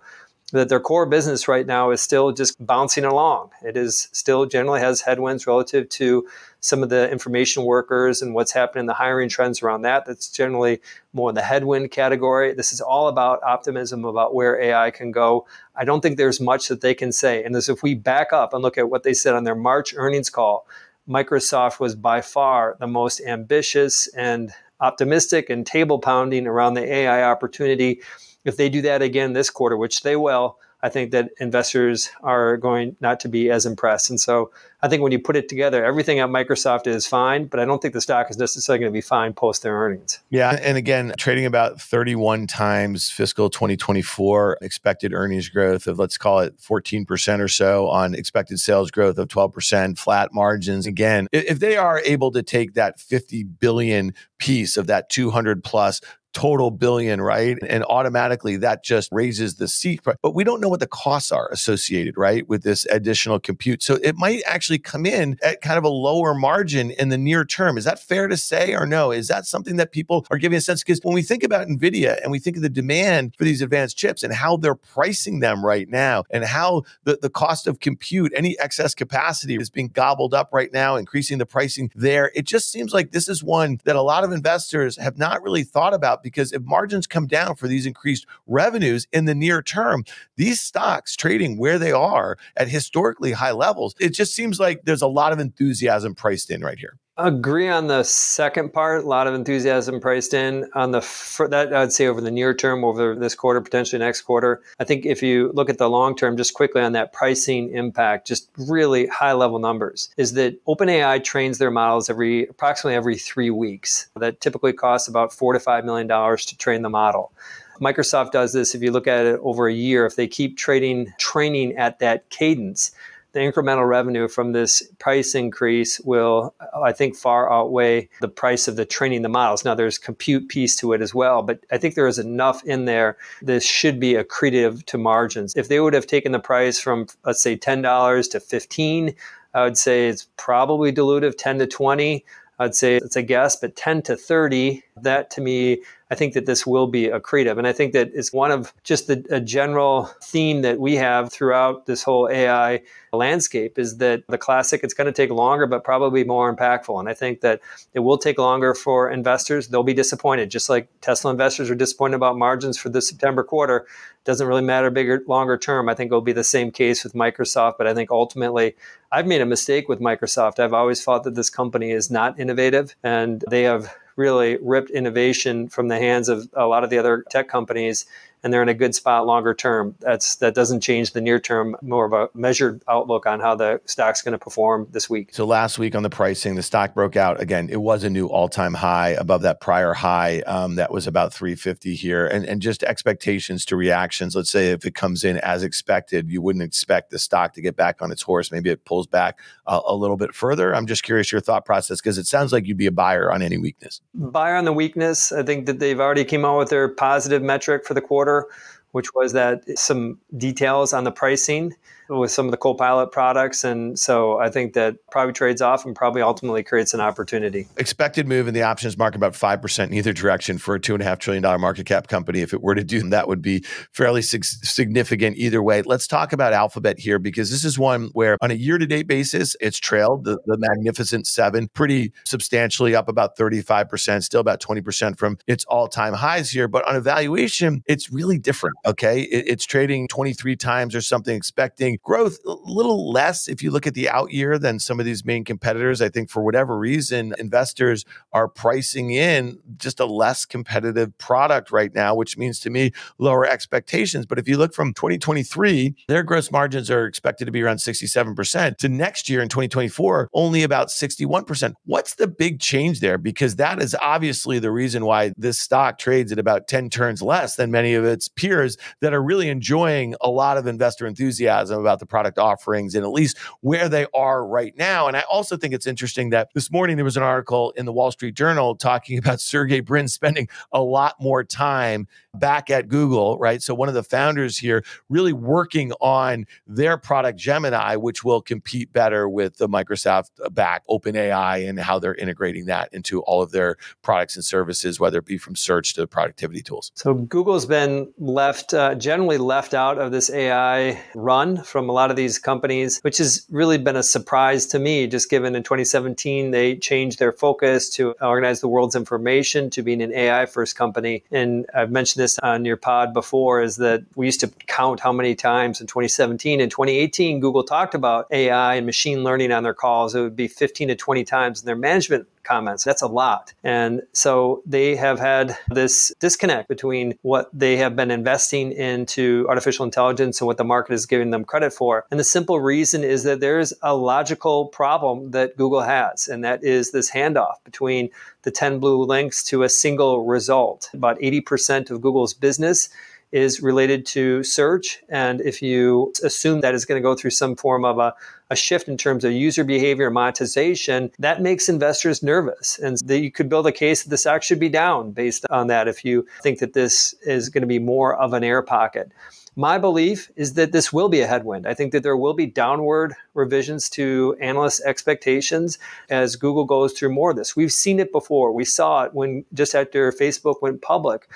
[0.52, 3.50] that their core business right now is still just bouncing along.
[3.64, 6.26] It is still generally has headwinds relative to
[6.60, 10.04] some of the information workers and what's happening in the hiring trends around that.
[10.04, 10.80] That's generally
[11.12, 12.52] more in the headwind category.
[12.54, 15.46] This is all about optimism about where AI can go.
[15.74, 17.42] I don't think there's much that they can say.
[17.42, 19.94] And as if we back up and look at what they said on their March
[19.96, 20.66] earnings call,
[21.08, 27.22] Microsoft was by far the most ambitious and optimistic and table pounding around the AI
[27.22, 28.00] opportunity
[28.44, 32.56] if they do that again this quarter, which they will, I think that investors are
[32.56, 34.10] going not to be as impressed.
[34.10, 34.50] And so
[34.82, 37.80] I think when you put it together, everything at Microsoft is fine, but I don't
[37.80, 40.18] think the stock is necessarily going to be fine post their earnings.
[40.30, 40.58] Yeah.
[40.60, 46.58] And again, trading about 31 times fiscal 2024 expected earnings growth of, let's call it
[46.58, 50.88] 14% or so on expected sales growth of 12%, flat margins.
[50.88, 56.00] Again, if they are able to take that 50 billion piece of that 200 plus
[56.32, 57.58] total billion, right?
[57.66, 60.00] And automatically that just raises the seat.
[60.04, 63.82] But we don't know what the costs are associated, right, with this additional compute.
[63.82, 67.44] So it might actually come in at kind of a lower margin in the near
[67.44, 67.78] term.
[67.78, 69.10] Is that fair to say or no?
[69.10, 70.82] Is that something that people are giving a sense?
[70.82, 73.96] Because when we think about NVIDIA and we think of the demand for these advanced
[73.96, 78.32] chips and how they're pricing them right now and how the, the cost of compute,
[78.34, 82.70] any excess capacity is being gobbled up right now, increasing the pricing there, it just
[82.70, 86.21] seems like this is one that a lot of investors have not really thought about
[86.22, 90.04] because if margins come down for these increased revenues in the near term,
[90.36, 95.02] these stocks trading where they are at historically high levels, it just seems like there's
[95.02, 96.98] a lot of enthusiasm priced in right here.
[97.18, 99.04] Agree on the second part.
[99.04, 101.74] A lot of enthusiasm priced in on the for that.
[101.74, 104.62] I'd say over the near term, over this quarter, potentially next quarter.
[104.80, 108.26] I think if you look at the long term, just quickly on that pricing impact,
[108.26, 113.50] just really high level numbers, is that OpenAI trains their models every approximately every three
[113.50, 114.08] weeks.
[114.16, 117.30] That typically costs about four to five million dollars to train the model.
[117.78, 120.06] Microsoft does this if you look at it over a year.
[120.06, 122.92] If they keep trading training at that cadence,
[123.32, 128.76] the incremental revenue from this price increase will, I think, far outweigh the price of
[128.76, 129.64] the training the models.
[129.64, 132.84] Now, there's compute piece to it as well, but I think there is enough in
[132.84, 133.16] there.
[133.40, 135.54] This should be accretive to margins.
[135.56, 139.14] If they would have taken the price from, let's say, $10 to 15
[139.54, 142.24] I would say it's probably dilutive 10 to 20.
[142.58, 146.44] I'd say it's a guess, but 10 to 30, that to me, I think that
[146.44, 147.56] this will be accretive.
[147.56, 151.32] And I think that it's one of just the, a general theme that we have
[151.32, 152.82] throughout this whole AI
[153.14, 157.00] landscape is that the classic, it's going to take longer, but probably more impactful.
[157.00, 157.60] And I think that
[157.94, 159.68] it will take longer for investors.
[159.68, 163.86] They'll be disappointed, just like Tesla investors are disappointed about margins for the September quarter.
[164.24, 165.88] Doesn't really matter bigger, longer term.
[165.88, 167.74] I think it'll be the same case with Microsoft.
[167.78, 168.76] But I think ultimately,
[169.10, 170.58] I've made a mistake with Microsoft.
[170.58, 175.68] I've always thought that this company is not innovative and they have really ripped innovation
[175.68, 178.06] from the hands of a lot of the other tech companies
[178.42, 179.94] and they're in a good spot longer term.
[180.00, 183.80] That's that doesn't change the near term, more of a measured outlook on how the
[183.84, 185.30] stock's going to perform this week.
[185.32, 187.68] So last week on the pricing, the stock broke out again.
[187.70, 191.94] It was a new all-time high above that prior high um, that was about 350
[191.94, 194.34] here, and and just expectations to reactions.
[194.34, 197.76] Let's say if it comes in as expected, you wouldn't expect the stock to get
[197.76, 198.50] back on its horse.
[198.50, 200.74] Maybe it pulls back a little bit further.
[200.74, 203.42] I'm just curious your thought process because it sounds like you'd be a buyer on
[203.42, 204.00] any weakness.
[204.14, 205.32] Buyer on the weakness.
[205.32, 208.48] I think that they've already came out with their positive metric for the quarter quarter,
[208.92, 211.74] which was that some details on the pricing
[212.18, 213.64] with some of the Copilot products.
[213.64, 217.68] And so I think that probably trades off and probably ultimately creates an opportunity.
[217.76, 221.60] Expected move in the options market about 5% in either direction for a $2.5 trillion
[221.60, 222.40] market cap company.
[222.40, 225.82] If it were to do that, would be fairly significant either way.
[225.82, 229.06] Let's talk about Alphabet here because this is one where on a year to date
[229.06, 235.18] basis, it's trailed the, the Magnificent Seven pretty substantially up about 35%, still about 20%
[235.18, 236.68] from its all time highs here.
[236.68, 238.76] But on evaluation, it's really different.
[238.86, 239.22] Okay.
[239.22, 243.86] It, it's trading 23 times or something, expecting growth a little less if you look
[243.86, 246.02] at the out year than some of these main competitors.
[246.02, 251.94] I think for whatever reason, investors are pricing in just a less competitive product right
[251.94, 254.26] now, which means to me lower expectations.
[254.26, 258.76] But if you look from 2023, their gross margins are expected to be around 67%
[258.78, 261.74] to next year in 2024, only about 61%.
[261.84, 263.18] What's the big change there?
[263.18, 267.56] Because that is obviously the reason why this stock trades at about 10 turns less
[267.56, 271.98] than many of its peers that are really enjoying a lot of investor enthusiasm about
[271.98, 275.08] the product offerings and at least where they are right now.
[275.08, 277.92] And I also think it's interesting that this morning there was an article in the
[277.92, 283.38] Wall Street Journal talking about Sergey Brin spending a lot more time back at Google,
[283.38, 283.62] right?
[283.62, 288.92] So one of the founders here really working on their product Gemini, which will compete
[288.92, 293.76] better with the Microsoft back OpenAI and how they're integrating that into all of their
[294.02, 296.90] products and services, whether it be from search to productivity tools.
[296.94, 302.10] So Google's been left, uh, generally left out of this AI run from a lot
[302.10, 306.50] of these companies, which has really been a surprise to me, just given in 2017
[306.50, 311.24] they changed their focus to organize the world's information to being an AI first company.
[311.32, 315.12] And I've mentioned this on your pod before is that we used to count how
[315.12, 319.74] many times in 2017 and 2018 Google talked about AI and machine learning on their
[319.74, 320.14] calls.
[320.14, 322.84] It would be 15 to 20 times in their management comments.
[322.84, 323.52] That's a lot.
[323.64, 329.84] And so they have had this disconnect between what they have been investing into artificial
[329.84, 332.04] intelligence and what the market is giving them credit for.
[332.10, 336.64] And the simple reason is that there's a logical problem that Google has, and that
[336.64, 338.10] is this handoff between
[338.42, 340.90] the 10 blue links to a single result.
[340.92, 342.88] About 80% of Google's business
[343.32, 345.02] is related to search.
[345.08, 348.14] And if you assume that is going to go through some form of a,
[348.50, 352.78] a shift in terms of user behavior and monetization, that makes investors nervous.
[352.78, 355.68] And that you could build a case that the stock should be down based on
[355.68, 359.10] that if you think that this is going to be more of an air pocket.
[359.54, 361.66] My belief is that this will be a headwind.
[361.66, 365.78] I think that there will be downward revisions to analyst expectations
[366.08, 367.54] as Google goes through more of this.
[367.54, 368.52] We've seen it before.
[368.52, 371.28] We saw it when just after Facebook went public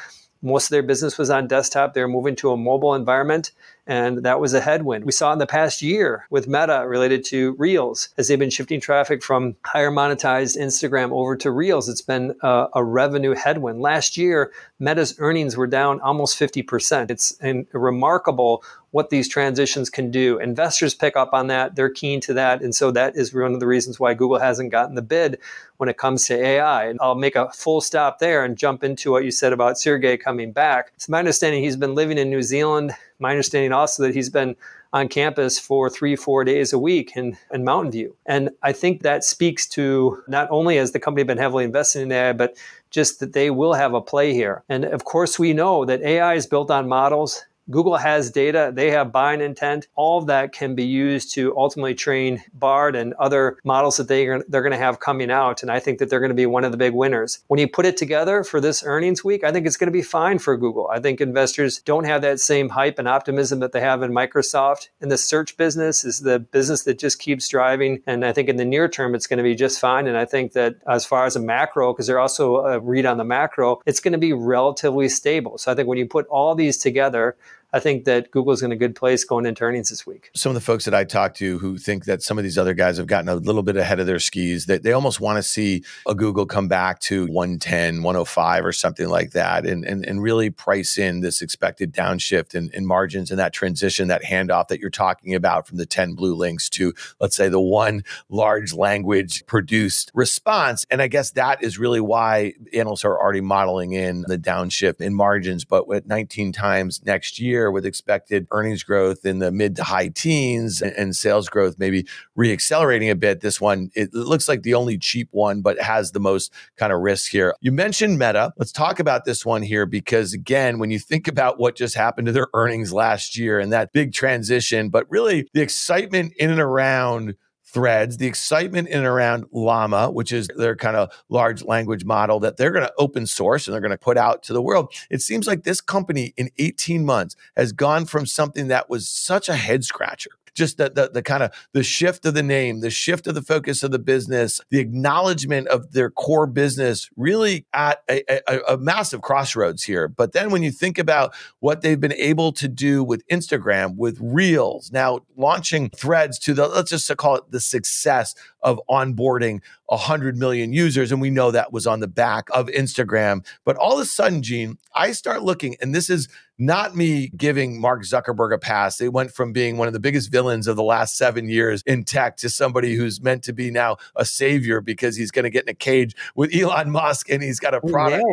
[0.43, 1.95] most of their business was on desktop.
[1.95, 3.53] They were moving to a mobile environment,
[3.87, 5.05] and that was a headwind.
[5.05, 8.81] We saw in the past year with Meta related to Reels, as they've been shifting
[8.81, 11.89] traffic from higher monetized Instagram over to Reels.
[11.89, 13.81] It's been a, a revenue headwind.
[13.81, 17.11] Last year, Meta's earnings were down almost 50%.
[17.11, 18.63] It's a remarkable
[18.97, 20.39] what these transitions can do.
[20.39, 22.63] Investors pick up on that, they're keen to that.
[22.63, 25.39] And so that is one of the reasons why Google hasn't gotten the bid
[25.77, 26.87] when it comes to AI.
[26.87, 30.17] And I'll make a full stop there and jump into what you said about Sergey
[30.17, 30.93] coming back.
[30.95, 32.93] It's my understanding he's been living in New Zealand.
[33.19, 34.57] My understanding also that he's been
[34.95, 38.17] on campus for three, four days a week in, in Mountain View.
[38.25, 42.13] And I think that speaks to not only has the company been heavily invested in
[42.13, 42.57] AI, but
[42.91, 44.63] just that they will have a play here.
[44.71, 48.91] And of course, we know that AI is built on models Google has data, they
[48.93, 49.89] have buying intent.
[49.97, 54.27] All of that can be used to ultimately train Bard and other models that they
[54.29, 55.63] are, they're going to have coming out.
[55.63, 57.41] And I think that they're going to be one of the big winners.
[57.49, 60.03] When you put it together for this earnings week, I think it's going to be
[60.03, 60.89] fine for Google.
[60.93, 64.89] I think investors don't have that same hype and optimism that they have in Microsoft.
[65.01, 68.03] And the search business is the business that just keeps driving.
[68.07, 70.07] And I think in the near term, it's going to be just fine.
[70.07, 73.17] And I think that as far as a macro, because they're also a read on
[73.17, 75.59] the macro, it's going to be relatively stable.
[75.59, 77.37] So I think when you put all these together,
[77.73, 80.31] I think that Google's in a good place going into earnings this week.
[80.35, 82.75] Some of the folks that I talk to who think that some of these other
[82.75, 85.43] guys have gotten a little bit ahead of their skis, that they almost want to
[85.43, 90.23] see a Google come back to 110, 105 or something like that and, and, and
[90.23, 94.81] really price in this expected downshift in, in margins and that transition, that handoff that
[94.81, 99.45] you're talking about from the 10 blue links to, let's say, the one large language
[99.47, 100.87] produced response.
[100.91, 105.15] And I guess that is really why analysts are already modeling in the downshift in
[105.15, 105.65] margins.
[105.65, 109.85] But with 19 times next year, year with expected earnings growth in the mid to
[109.85, 112.07] high teens and, and sales growth maybe
[112.39, 113.41] reaccelerating a bit.
[113.41, 117.01] This one, it looks like the only cheap one, but has the most kind of
[117.01, 117.55] risk here.
[117.61, 118.53] You mentioned Meta.
[118.59, 122.27] Let's talk about this one here because, again, when you think about what just happened
[122.27, 126.61] to their earnings last year and that big transition, but really the excitement in and
[126.61, 127.35] around
[127.77, 132.41] threads, the excitement in and around Llama, which is their kind of large language model
[132.41, 134.95] that they're going to open source and they're going to put out to the world.
[135.11, 139.51] It seems like this company in 18 months has gone from something that was such
[139.51, 142.91] a head scratcher just the, the, the kind of the shift of the name, the
[142.91, 148.03] shift of the focus of the business, the acknowledgement of their core business, really at
[148.11, 150.09] a, a, a massive crossroads here.
[150.09, 154.19] But then when you think about what they've been able to do with Instagram, with
[154.21, 158.35] Reels, now launching Threads to the let's just call it the success
[158.67, 161.13] of onboarding 100 million users.
[161.13, 163.47] And we know that was on the back of Instagram.
[163.65, 167.81] But all of a sudden, Gene, I start looking, and this is not me giving
[167.81, 168.99] Mark Zuckerberg a pass.
[168.99, 172.03] They went from being one of the biggest villains of the last seven years in
[172.03, 175.65] tech to somebody who's meant to be now a savior because he's going to get
[175.65, 178.25] in a cage with Elon Musk and he's got a product.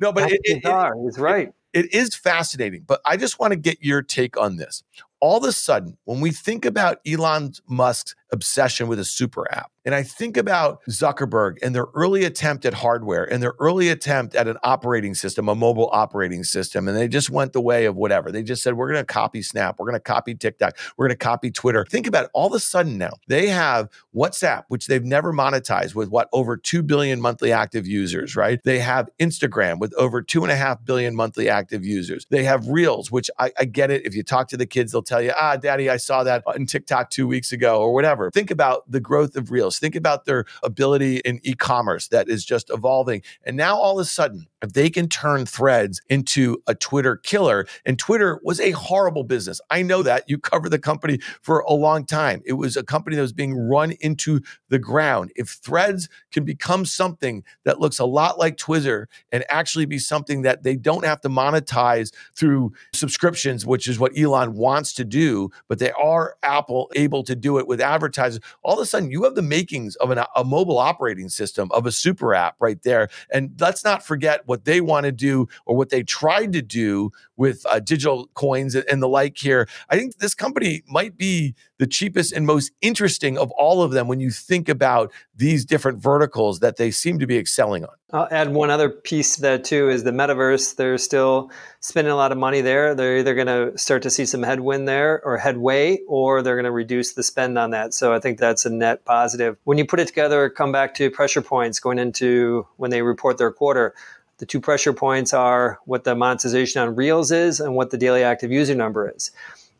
[0.00, 1.52] No, but it, it, it, he's right.
[1.72, 4.82] It is fascinating, but I just want to get your take on this.
[5.20, 9.70] All of a sudden, when we think about Elon Musk's obsession with a super app.
[9.84, 14.34] And I think about Zuckerberg and their early attempt at hardware and their early attempt
[14.34, 16.88] at an operating system, a mobile operating system.
[16.88, 18.30] And they just went the way of whatever.
[18.30, 21.16] They just said, we're going to copy Snap, we're going to copy TikTok, we're going
[21.18, 21.86] to copy Twitter.
[21.86, 22.30] Think about it.
[22.34, 26.56] All of a sudden now, they have WhatsApp, which they've never monetized with what, over
[26.56, 28.60] 2 billion monthly active users, right?
[28.64, 32.26] They have Instagram with over 2.5 billion monthly active users.
[32.28, 34.04] They have Reels, which I, I get it.
[34.04, 36.66] If you talk to the kids, they'll tell you, ah, daddy, I saw that on
[36.66, 39.78] TikTok two weeks ago or whatever Think about the growth of Reels.
[39.78, 43.22] Think about their ability in e commerce that is just evolving.
[43.44, 47.66] And now all of a sudden, if they can turn threads into a Twitter killer,
[47.86, 49.60] and Twitter was a horrible business.
[49.70, 50.24] I know that.
[50.28, 52.42] You cover the company for a long time.
[52.44, 55.30] It was a company that was being run into the ground.
[55.36, 60.42] If threads can become something that looks a lot like Twitter and actually be something
[60.42, 65.50] that they don't have to monetize through subscriptions, which is what Elon wants to do,
[65.68, 69.24] but they are Apple able to do it with advertisers, all of a sudden you
[69.24, 73.08] have the makings of an, a mobile operating system, of a super app right there.
[73.30, 77.10] And let's not forget what they want to do or what they tried to do
[77.36, 79.68] with uh, digital coins and the like here.
[79.90, 84.08] I think this company might be the cheapest and most interesting of all of them
[84.08, 87.90] when you think about these different verticals that they seem to be excelling on.
[88.10, 90.76] I'll add one other piece to that too is the metaverse.
[90.76, 91.50] They're still
[91.80, 92.94] spending a lot of money there.
[92.94, 96.64] They're either going to start to see some headwind there or headway, or they're going
[96.64, 97.92] to reduce the spend on that.
[97.92, 99.58] So I think that's a net positive.
[99.64, 103.36] When you put it together, come back to pressure points going into when they report
[103.36, 103.94] their quarter.
[104.38, 108.22] The two pressure points are what the monetization on Reels is and what the daily
[108.22, 109.32] active user number is.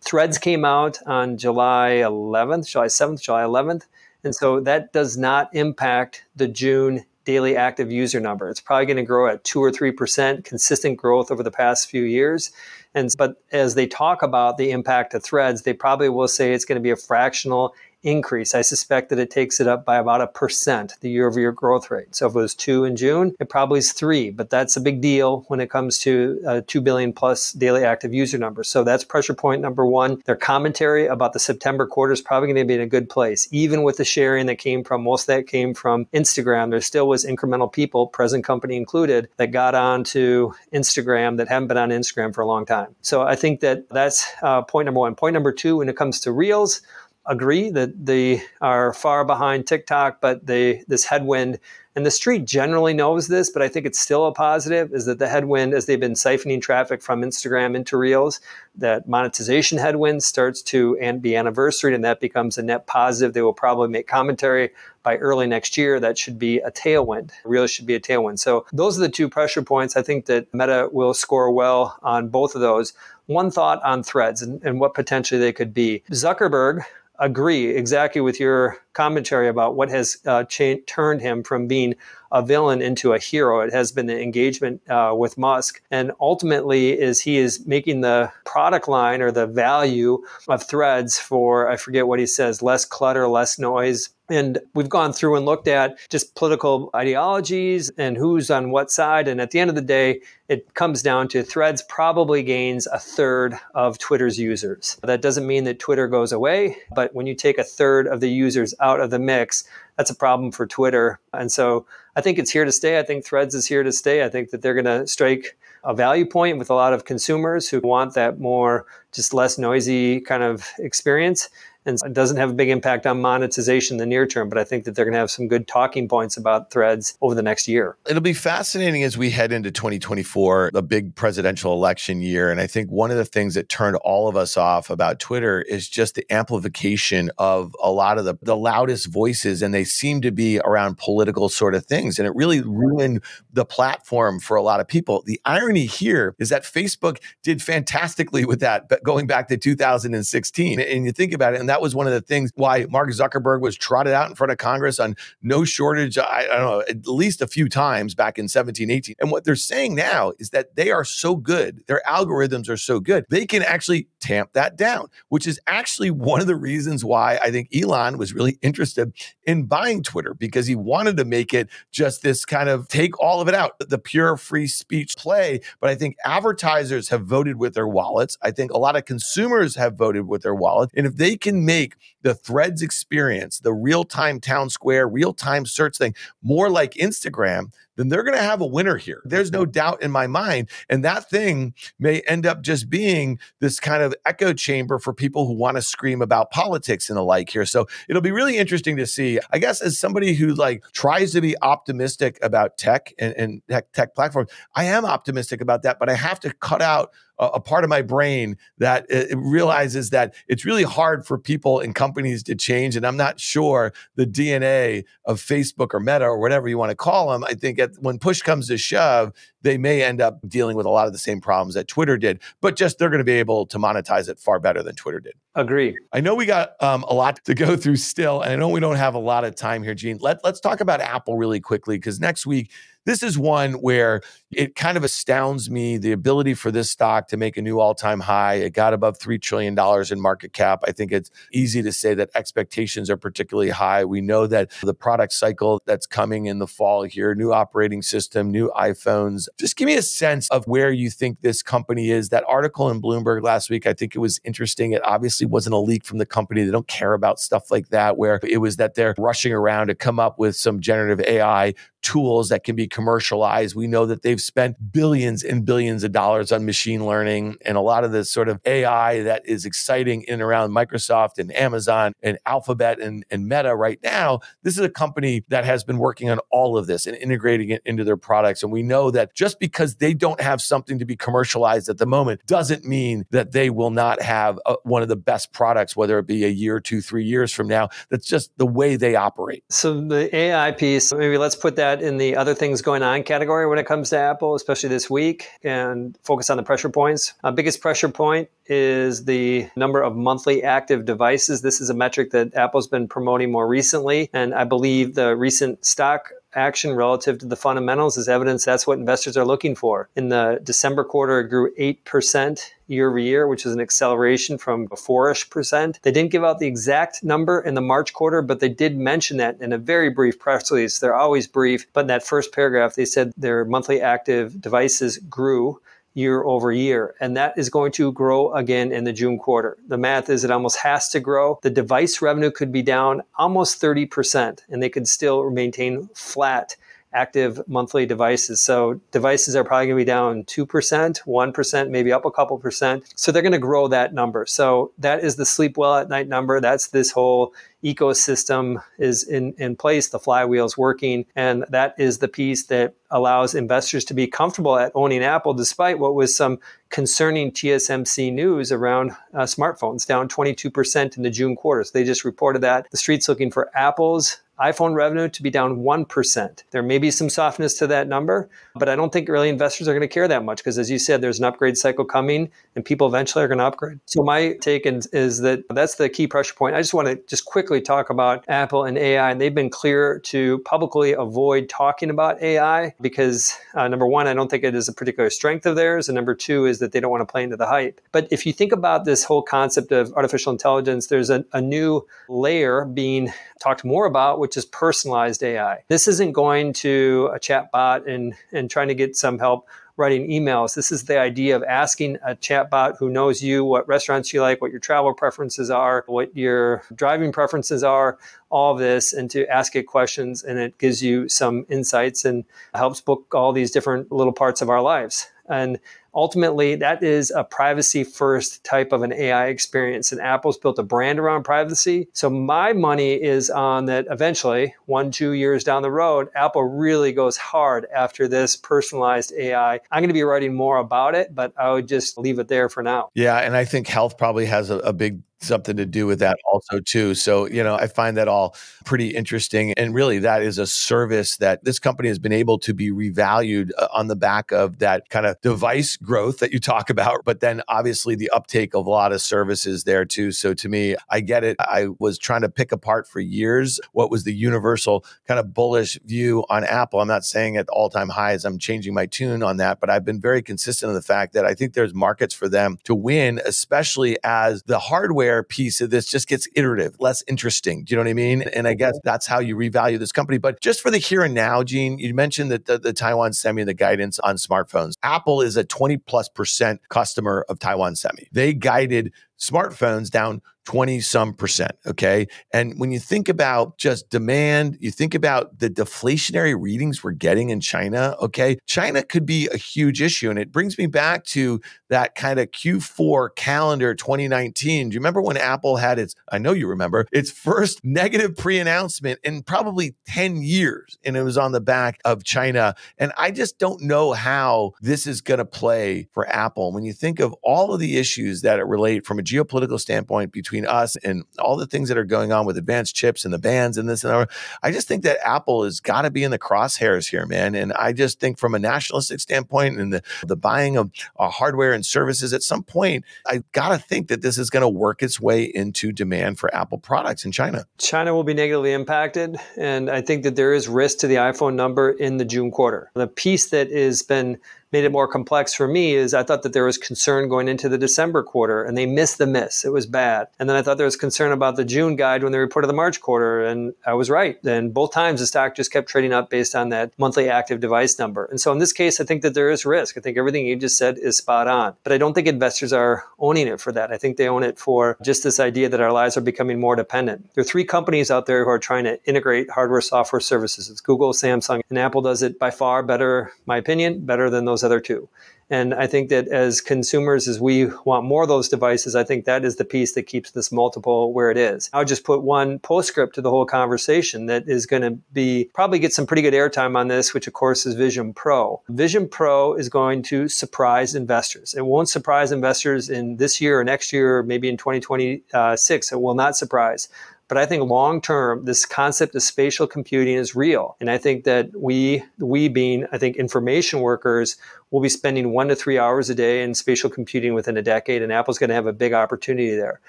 [0.03, 3.87] Threads came out on July 11th, July 7th, July 11th.
[4.23, 8.49] And so that does not impact the June daily active user number.
[8.49, 12.05] It's probably going to grow at 2 or 3% consistent growth over the past few
[12.05, 12.51] years.
[12.95, 16.65] And but as they talk about the impact of threads, they probably will say it's
[16.65, 18.55] going to be a fractional increase.
[18.55, 21.53] I suspect that it takes it up by about a percent, the year over year
[21.53, 22.15] growth rate.
[22.15, 25.01] So if it was two in June, it probably is three, but that's a big
[25.01, 28.69] deal when it comes to uh, 2 billion plus daily active user numbers.
[28.69, 30.23] So that's pressure point number one.
[30.27, 33.49] Their commentary about the September quarter is probably going to be in a good place.
[33.51, 37.09] Even with the sharing that came from, most of that came from Instagram, there still
[37.09, 42.35] was incremental people, present company included, that got onto Instagram that haven't been on Instagram
[42.35, 42.95] for a long time.
[43.03, 45.15] So I think that that's uh, point number one.
[45.15, 46.83] Point number two, when it comes to Reels,
[47.29, 51.59] agree that they are far behind TikTok, but they this headwind
[51.99, 55.19] and the street generally knows this, but I think it's still a positive, is that
[55.19, 58.41] the headwind, as they've been siphoning traffic from Instagram into Reels,
[58.77, 63.35] that monetization headwind starts to and be anniversary, and that becomes a net positive.
[63.35, 64.71] They will probably make commentary
[65.03, 65.99] by early next year.
[65.99, 67.33] That should be a tailwind.
[67.45, 68.39] Reels should be a tailwind.
[68.39, 69.97] So those are the two pressure points.
[69.97, 72.93] I think that Meta will score well on both of those.
[73.27, 76.05] One thought on threads and, and what potentially they could be.
[76.13, 76.85] Zuckerberg
[77.19, 81.95] agree exactly with your commentary about what has uh, cha- turned him from being
[82.31, 83.61] a villain into a hero.
[83.61, 88.31] It has been the engagement uh, with Musk, and ultimately, is he is making the
[88.45, 93.27] product line or the value of Threads for I forget what he says, less clutter,
[93.29, 98.71] less noise, and we've gone through and looked at just political ideologies and who's on
[98.71, 99.29] what side.
[99.29, 102.99] And at the end of the day, it comes down to threads probably gains a
[102.99, 104.99] third of Twitter's users.
[105.03, 108.31] That doesn't mean that Twitter goes away, but when you take a third of the
[108.31, 109.65] users out of the mix,
[109.97, 111.19] that's a problem for Twitter.
[111.33, 112.99] And so I think it's here to stay.
[112.99, 114.25] I think Threads is here to stay.
[114.25, 117.69] I think that they're going to strike a value point with a lot of consumers
[117.69, 121.49] who want that more, just less noisy kind of experience
[121.87, 124.49] and it doesn't have a big impact on monetization in the near term.
[124.49, 127.35] But I think that they're going to have some good talking points about threads over
[127.35, 127.97] the next year.
[128.09, 132.51] It'll be fascinating as we head into 2024, a big presidential election year.
[132.51, 135.63] And I think one of the things that turned all of us off about Twitter
[135.63, 139.63] is just the amplification of a lot of the, the loudest voices.
[139.63, 142.19] And they seem to be around political sort of things.
[142.19, 143.23] And it really ruined
[143.53, 145.23] the platform for a lot of people.
[145.25, 150.81] The irony here is that Facebook did fantastically with that, going back to 2016.
[150.81, 153.61] And you think about it, and that was one of the things why Mark Zuckerberg
[153.61, 157.07] was trotted out in front of Congress on no shortage, I, I don't know, at
[157.07, 159.17] least a few times back in 17, 18.
[159.21, 163.01] And what they're saying now is that they are so good, their algorithms are so
[163.01, 167.39] good, they can actually tamp that down, which is actually one of the reasons why
[167.43, 169.13] I think Elon was really interested
[169.45, 173.43] in buying Twitter because he wanted to make it just this kind of take all
[173.43, 175.61] of it out, the pure free speech play.
[175.81, 178.39] But I think advertisers have voted with their wallets.
[178.41, 180.91] I think a lot of consumers have voted with their wallet.
[180.97, 185.67] And if they can make the threads experience, the real time town square, real time
[185.67, 189.21] search thing more like Instagram, then they're going to have a winner here.
[189.25, 190.71] There's no doubt in my mind.
[190.89, 195.47] And that thing may end up just being this kind of echo chamber for people
[195.47, 197.67] who want to scream about politics and the like here.
[197.67, 199.41] So it'll be really interesting to see.
[199.51, 203.93] I guess as somebody who like tries to be optimistic about tech and, and tech,
[203.93, 207.85] tech platforms, I am optimistic about that, but I have to cut out a, part
[207.85, 212.55] of my brain that it realizes that it's really hard for people and companies to
[212.55, 212.97] change.
[212.97, 216.97] And I'm not sure the DNA of Facebook or Meta or whatever you want to
[216.97, 217.45] call them.
[217.45, 219.33] I think at, when push comes to shove,
[219.63, 222.41] they may end up dealing with a lot of the same problems that Twitter did,
[222.61, 225.35] but just they're going to be able to monetize it far better than Twitter did.
[225.55, 225.97] Agree.
[226.13, 228.81] I know we got um, a lot to go through still, and I know we
[228.81, 230.19] don't have a lot of time here, Gene.
[230.21, 232.71] Let, let's talk about Apple really quickly because next week
[233.07, 234.21] this is one where
[234.51, 237.95] it kind of astounds me the ability for this stock to make a new all
[237.95, 238.55] time high.
[238.55, 239.79] It got above $3 trillion
[240.11, 240.83] in market cap.
[240.87, 244.05] I think it's easy to say that expectations are particularly high.
[244.05, 248.51] We know that the product cycle that's coming in the fall here, new operating system,
[248.51, 249.49] new iPhones.
[249.59, 252.29] Just give me a sense of where you think this company is.
[252.29, 254.93] That article in Bloomberg last week, I think it was interesting.
[254.93, 256.65] It obviously wasn't a leak from the company.
[256.65, 259.95] They don't care about stuff like that, where it was that they're rushing around to
[259.95, 263.75] come up with some generative AI tools that can be commercialized.
[263.75, 267.81] We know that they've spent billions and billions of dollars on machine learning and a
[267.81, 272.13] lot of the sort of AI that is exciting in and around Microsoft and Amazon
[272.23, 274.41] and Alphabet and, and Meta right now.
[274.63, 277.83] This is a company that has been working on all of this and integrating it
[277.85, 278.63] into their products.
[278.63, 282.07] And we know that just because they don't have something to be commercialized at the
[282.07, 286.19] moment doesn't mean that they will not have a, one of the best products, whether
[286.19, 287.89] it be a year, two, three years from now.
[288.11, 289.65] That's just the way they operate.
[289.71, 293.23] So the AI piece, maybe let's put that that in the other things going on
[293.23, 297.33] category when it comes to Apple, especially this week, and focus on the pressure points.
[297.43, 301.63] Uh, biggest pressure point is the number of monthly active devices.
[301.63, 305.85] This is a metric that Apple's been promoting more recently, and I believe the recent
[305.85, 310.09] stock action relative to the fundamentals is evidence that's what investors are looking for.
[310.17, 314.89] In the December quarter, it grew 8% year over year, which is an acceleration from
[314.89, 316.01] 4 ish percent.
[316.03, 319.37] They didn't give out the exact number in the March quarter, but they did mention
[319.37, 320.99] that in a very brief press release.
[320.99, 325.81] They're always brief, but in that first paragraph, they said their monthly active devices grew
[326.19, 327.15] year over year.
[327.21, 329.79] And that is going to grow again in the June quarter.
[329.87, 331.61] The math is it almost has to grow.
[331.63, 336.77] The device revenue could be down almost 30%, and they could still maintain flat
[337.13, 338.61] active monthly devices.
[338.61, 343.05] So devices are probably going to be down 2%, 1%, maybe up a couple percent.
[343.17, 344.47] So they're going to grow that number.
[344.47, 346.61] So that is the sleep well at night number.
[346.61, 351.25] That's this whole ecosystem is in, in place, the flywheel is working.
[351.37, 355.99] And that is the piece that allows investors to be comfortable at owning Apple, despite
[355.99, 356.59] what was some
[356.91, 361.85] concerning TSMC news around uh, smartphones, down 22% in the June quarter.
[361.85, 362.91] So they just reported that.
[362.91, 366.63] The street's looking for Apple's iPhone revenue to be down 1%.
[366.71, 369.93] There may be some softness to that number, but I don't think really investors are
[369.93, 372.85] going to care that much because, as you said, there's an upgrade cycle coming and
[372.85, 374.01] people eventually are going to upgrade.
[374.07, 376.75] So, my take is that that's the key pressure point.
[376.75, 379.31] I just want to just quickly talk about Apple and AI.
[379.31, 384.35] And they've been clear to publicly avoid talking about AI because, uh, number one, I
[384.35, 386.09] don't think it is a particular strength of theirs.
[386.09, 388.01] And number two is that they don't want to play into the hype.
[388.13, 392.07] But if you think about this whole concept of artificial intelligence, there's a, a new
[392.29, 395.85] layer being talked more about, which is personalized AI.
[395.89, 399.69] This isn't going to a chat bot and, and trying to get some help
[399.99, 400.77] writing emails.
[400.77, 404.63] This is the idea of asking a chatbot who knows you, what restaurants you like,
[404.63, 408.17] what your travel preferences are, what your driving preferences are,
[408.49, 410.45] all this, and to ask it questions.
[410.45, 412.45] And it gives you some insights and
[412.75, 415.29] helps book all these different little parts of our lives.
[415.49, 415.81] And
[416.19, 420.11] ultimately that is a privacy first type of an AI experience.
[420.11, 422.09] And Apple's built a brand around privacy.
[422.13, 427.13] So my money is on that eventually, one, two years down the road, Apple really
[427.13, 429.75] goes hard after this personalized AI.
[429.93, 432.69] I'm going to be writing more about it, but I would just leave it there
[432.69, 433.11] for now.
[433.15, 433.39] Yeah.
[433.39, 436.81] And I think health probably has a, a big something to do with that also
[436.81, 437.15] too.
[437.15, 441.37] So you know i find that all pretty interesting and really that is a service
[441.39, 445.09] that this company has been able to be revalued uh, on the back of that
[445.11, 448.91] kind of device growth that you talk about but then obviously the uptake of a
[448.91, 450.33] lot of services there too.
[450.33, 451.57] So to me i get it.
[451.59, 455.99] I was trying to pick apart for years what was the universal kind of bullish
[456.05, 457.01] view on apple.
[457.01, 460.21] I'm not saying at all-time highs i'm changing my tune on that but i've been
[460.21, 464.17] very consistent in the fact that i think there's markets for them to win especially
[464.25, 467.85] as the hardware piece of this just gets iterative, less interesting.
[467.85, 468.43] Do you know what I mean?
[468.43, 469.09] And I guess mm-hmm.
[469.09, 470.39] that's how you revalue this company.
[470.39, 473.63] But just for the here and now, Gene, you mentioned that the, the Taiwan Semi
[473.63, 474.95] and the guidance on smartphones.
[475.03, 478.29] Apple is a 20 plus percent customer of Taiwan Semi.
[478.33, 481.73] They guided smartphones down 20 some percent.
[481.87, 482.27] Okay.
[482.53, 487.49] And when you think about just demand, you think about the deflationary readings we're getting
[487.49, 488.15] in China.
[488.21, 488.59] Okay.
[488.67, 490.29] China could be a huge issue.
[490.29, 494.91] And it brings me back to that kind of Q4 calendar 2019.
[494.91, 498.59] Do you remember when Apple had its, I know you remember, its first negative pre
[498.59, 500.99] announcement in probably 10 years?
[501.03, 502.75] And it was on the back of China.
[502.99, 506.75] And I just don't know how this is going to play for Apple.
[506.75, 510.31] When you think of all of the issues that it relate from a geopolitical standpoint
[510.31, 513.39] between us and all the things that are going on with advanced chips and the
[513.39, 514.31] bans and this and that.
[514.63, 517.55] I just think that Apple has got to be in the crosshairs here, man.
[517.55, 521.73] And I just think from a nationalistic standpoint and the, the buying of uh, hardware
[521.73, 525.03] and services, at some point, I got to think that this is going to work
[525.03, 527.67] its way into demand for Apple products in China.
[527.79, 529.37] China will be negatively impacted.
[529.57, 532.91] And I think that there is risk to the iPhone number in the June quarter.
[532.95, 534.39] The piece that has been
[534.73, 537.69] made it more complex for me is I thought that there was concern going into
[537.69, 539.65] the December quarter and they missed the miss.
[539.65, 540.29] It was bad.
[540.39, 542.75] And then I thought there was concern about the June guide when they reported the
[542.75, 543.45] March quarter.
[543.45, 544.43] And I was right.
[544.45, 547.99] And both times the stock just kept trading up based on that monthly active device
[547.99, 548.27] number.
[548.27, 549.97] And so in this case, I think that there is risk.
[549.97, 551.75] I think everything you just said is spot on.
[551.83, 553.93] But I don't think investors are owning it for that.
[553.93, 556.77] I think they own it for just this idea that our lives are becoming more
[556.77, 557.35] dependent.
[557.35, 560.69] There are three companies out there who are trying to integrate hardware software services.
[560.69, 564.58] It's Google, Samsung, and Apple does it by far better, my opinion, better than those
[564.59, 565.09] those other two.
[565.51, 569.25] And I think that as consumers, as we want more of those devices, I think
[569.25, 571.71] that is the piece that keeps this multiple where it is.
[571.73, 575.79] I'll just put one postscript to the whole conversation that is going to be probably
[575.79, 578.61] get some pretty good airtime on this, which of course is Vision Pro.
[578.69, 581.55] Vision Pro is going to surprise investors.
[581.55, 585.93] It won't surprise investors in this year or next year, or maybe in 2026.
[585.93, 586.89] It will not surprise.
[587.29, 590.77] But I think long term, this concept of spatial computing is real.
[590.81, 594.37] And I think that we, we being, I think, information workers,
[594.71, 598.03] will be spending one to three hours a day in spatial computing within a decade,
[598.03, 599.81] and Apple's going to have a big opportunity there.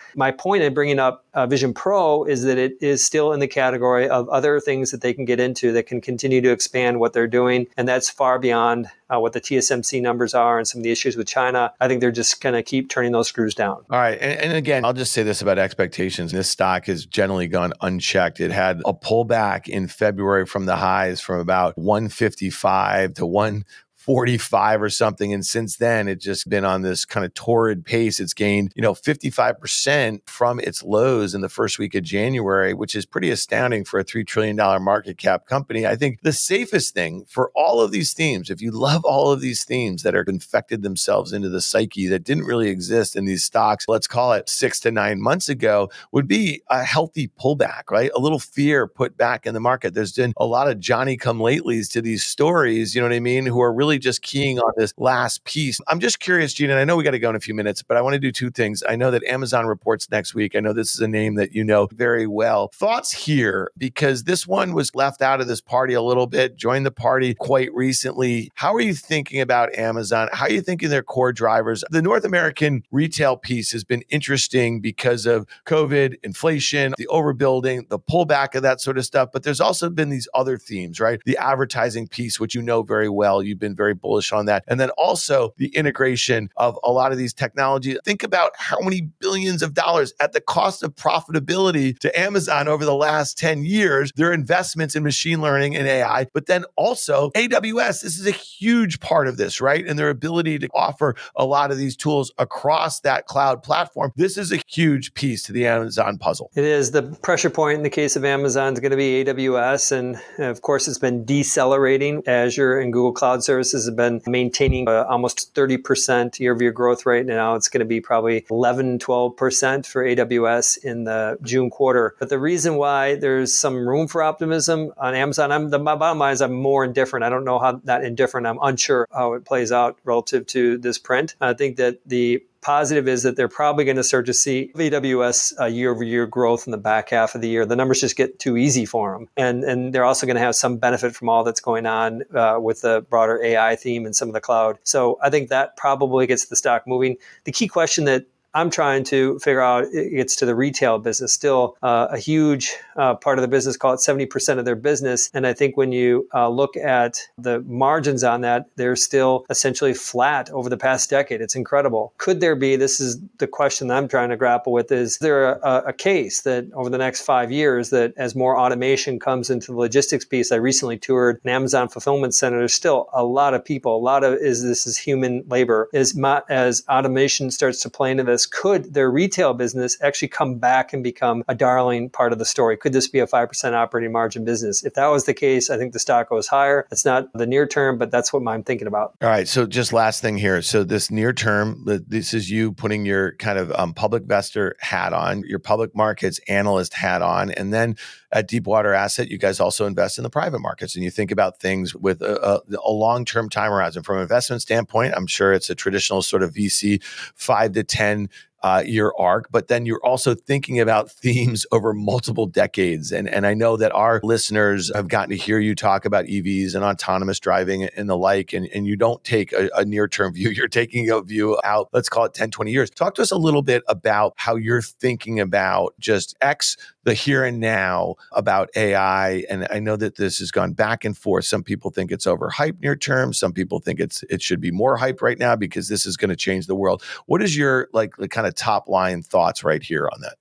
[0.15, 3.47] My point in bringing up uh, Vision Pro is that it is still in the
[3.47, 7.13] category of other things that they can get into that can continue to expand what
[7.13, 10.83] they're doing, and that's far beyond uh, what the TSMC numbers are and some of
[10.83, 11.73] the issues with China.
[11.79, 13.83] I think they're just going to keep turning those screws down.
[13.89, 14.17] All right.
[14.19, 16.31] And, and, again, I'll just say this about expectations.
[16.31, 18.39] This stock has generally gone unchecked.
[18.39, 23.65] It had a pullback in February from the highs from about 155 to 1
[24.09, 25.31] 45 or something.
[25.35, 28.19] And since then, it's just been on this kind of torrid pace.
[28.19, 32.95] It's gained, you know, 55% from its lows in the first week of January, which
[32.95, 35.85] is pretty astounding for a $3 trillion market cap company.
[35.85, 39.41] I think the safest thing for all of these themes, if you love all of
[39.41, 43.45] these themes that are infected themselves into the psyche that didn't really exist in these
[43.45, 48.09] stocks, let's call it six to nine months ago, would be a healthy pullback, right?
[48.15, 49.93] A little fear put back in the market.
[49.93, 53.19] There's been a lot of Johnny come latelys to these stories, you know what I
[53.19, 55.79] mean, who are really just keying on this last piece.
[55.87, 57.81] I'm just curious, Gene, and I know we got to go in a few minutes,
[57.81, 58.83] but I want to do two things.
[58.87, 60.55] I know that Amazon reports next week.
[60.55, 62.69] I know this is a name that you know very well.
[62.73, 66.85] Thoughts here, because this one was left out of this party a little bit, joined
[66.85, 68.51] the party quite recently.
[68.55, 70.29] How are you thinking about Amazon?
[70.31, 71.83] How are you thinking their core drivers?
[71.89, 77.99] The North American retail piece has been interesting because of COVID, inflation, the overbuilding, the
[77.99, 79.29] pullback of that sort of stuff.
[79.31, 81.19] But there's also been these other themes, right?
[81.25, 83.41] The advertising piece, which you know very well.
[83.41, 84.65] You've been very bullish on that.
[84.67, 87.97] And then also the integration of a lot of these technologies.
[88.03, 92.83] Think about how many billions of dollars at the cost of profitability to Amazon over
[92.83, 98.01] the last 10 years, their investments in machine learning and AI, but then also AWS.
[98.01, 99.87] This is a huge part of this, right?
[99.87, 104.11] And their ability to offer a lot of these tools across that cloud platform.
[104.17, 106.51] This is a huge piece to the Amazon puzzle.
[106.55, 106.91] It is.
[106.91, 109.93] The pressure point in the case of Amazon is going to be AWS.
[109.93, 112.23] And of course, it's been decelerating.
[112.27, 117.05] Azure and Google Cloud Services have been maintaining uh, almost 30% year over year growth
[117.05, 117.25] rate.
[117.25, 122.15] Now it's going to be probably 11, 12% for AWS in the June quarter.
[122.19, 126.33] But the reason why there's some room for optimism on Amazon, I'm, the, bottom line
[126.33, 127.23] is I'm more indifferent.
[127.23, 128.47] I don't know how that indifferent.
[128.47, 131.35] I'm unsure how it plays out relative to this print.
[131.41, 135.73] I think that the positive is that they're probably going to start to see AWS
[135.73, 137.65] year over year growth in the back half of the year.
[137.65, 139.27] The numbers just get too easy for them.
[139.37, 142.59] And, and they're also going to have some benefit from all that's going on uh,
[142.61, 144.77] with the broader AI theme and some of the cloud.
[144.83, 147.17] So I think that probably gets the stock moving.
[147.45, 151.33] The key question that I'm trying to figure out it gets to the retail business.
[151.33, 155.29] Still uh, a huge uh, part of the business, call it 70% of their business.
[155.33, 159.93] And I think when you uh, look at the margins on that, they're still essentially
[159.93, 161.41] flat over the past decade.
[161.41, 162.13] It's incredible.
[162.17, 165.83] Could there be, this is the question I'm trying to grapple with, is there a,
[165.87, 169.77] a case that over the next five years, that as more automation comes into the
[169.77, 172.57] logistics piece, I recently toured an Amazon fulfillment center.
[172.59, 175.89] There's still a lot of people, a lot of is this is human labor.
[175.93, 176.19] Is
[176.49, 181.03] as automation starts to play into this, could their retail business actually come back and
[181.03, 182.77] become a darling part of the story?
[182.77, 184.83] Could this be a 5% operating margin business?
[184.83, 186.87] If that was the case, I think the stock goes higher.
[186.91, 189.15] It's not the near term, but that's what I'm thinking about.
[189.21, 189.47] All right.
[189.47, 190.61] So just last thing here.
[190.61, 195.13] So this near term, this is you putting your kind of um, public investor hat
[195.13, 197.95] on, your public markets analyst hat on, and then
[198.31, 201.59] at Deepwater Asset, you guys also invest in the private markets and you think about
[201.59, 204.03] things with a, a, a long term time horizon.
[204.03, 207.03] From an investment standpoint, I'm sure it's a traditional sort of VC
[207.35, 208.29] five to 10
[208.61, 213.11] uh, year arc, but then you're also thinking about themes over multiple decades.
[213.11, 216.75] And, and I know that our listeners have gotten to hear you talk about EVs
[216.75, 220.33] and autonomous driving and the like, and, and you don't take a, a near term
[220.39, 220.49] view.
[220.49, 222.89] You're taking a view out, let's call it 10, 20 years.
[222.89, 227.43] Talk to us a little bit about how you're thinking about just X, the here
[227.43, 229.43] and now about AI.
[229.49, 231.45] And I know that this has gone back and forth.
[231.45, 233.33] Some people think it's overhyped near term.
[233.33, 236.29] Some people think it's it should be more hype right now because this is going
[236.29, 237.03] to change the world.
[237.25, 240.35] What is your like kind of top line thoughts right here on that?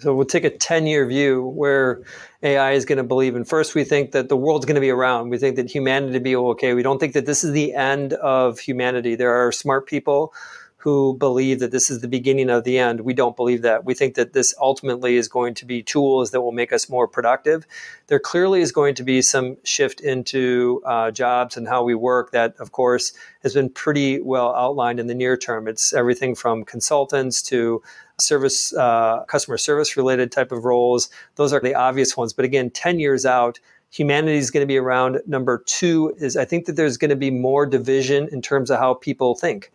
[0.00, 2.02] So we'll take a 10 year view where
[2.42, 3.36] AI is going to believe.
[3.36, 5.28] And first, we think that the world's going to be around.
[5.28, 6.72] We think that humanity will be okay.
[6.72, 9.14] We don't think that this is the end of humanity.
[9.14, 10.32] There are smart people
[10.80, 13.02] who believe that this is the beginning of the end.
[13.02, 13.84] We don't believe that.
[13.84, 17.06] We think that this ultimately is going to be tools that will make us more
[17.06, 17.66] productive.
[18.06, 22.30] There clearly is going to be some shift into uh, jobs and how we work
[22.30, 23.12] that, of course,
[23.42, 25.68] has been pretty well outlined in the near term.
[25.68, 27.82] It's everything from consultants to
[28.18, 31.10] service, uh, customer service related type of roles.
[31.34, 32.32] Those are the obvious ones.
[32.32, 33.60] But again, 10 years out,
[33.90, 35.20] humanity is going to be around.
[35.26, 38.78] Number two is I think that there's going to be more division in terms of
[38.78, 39.70] how people think.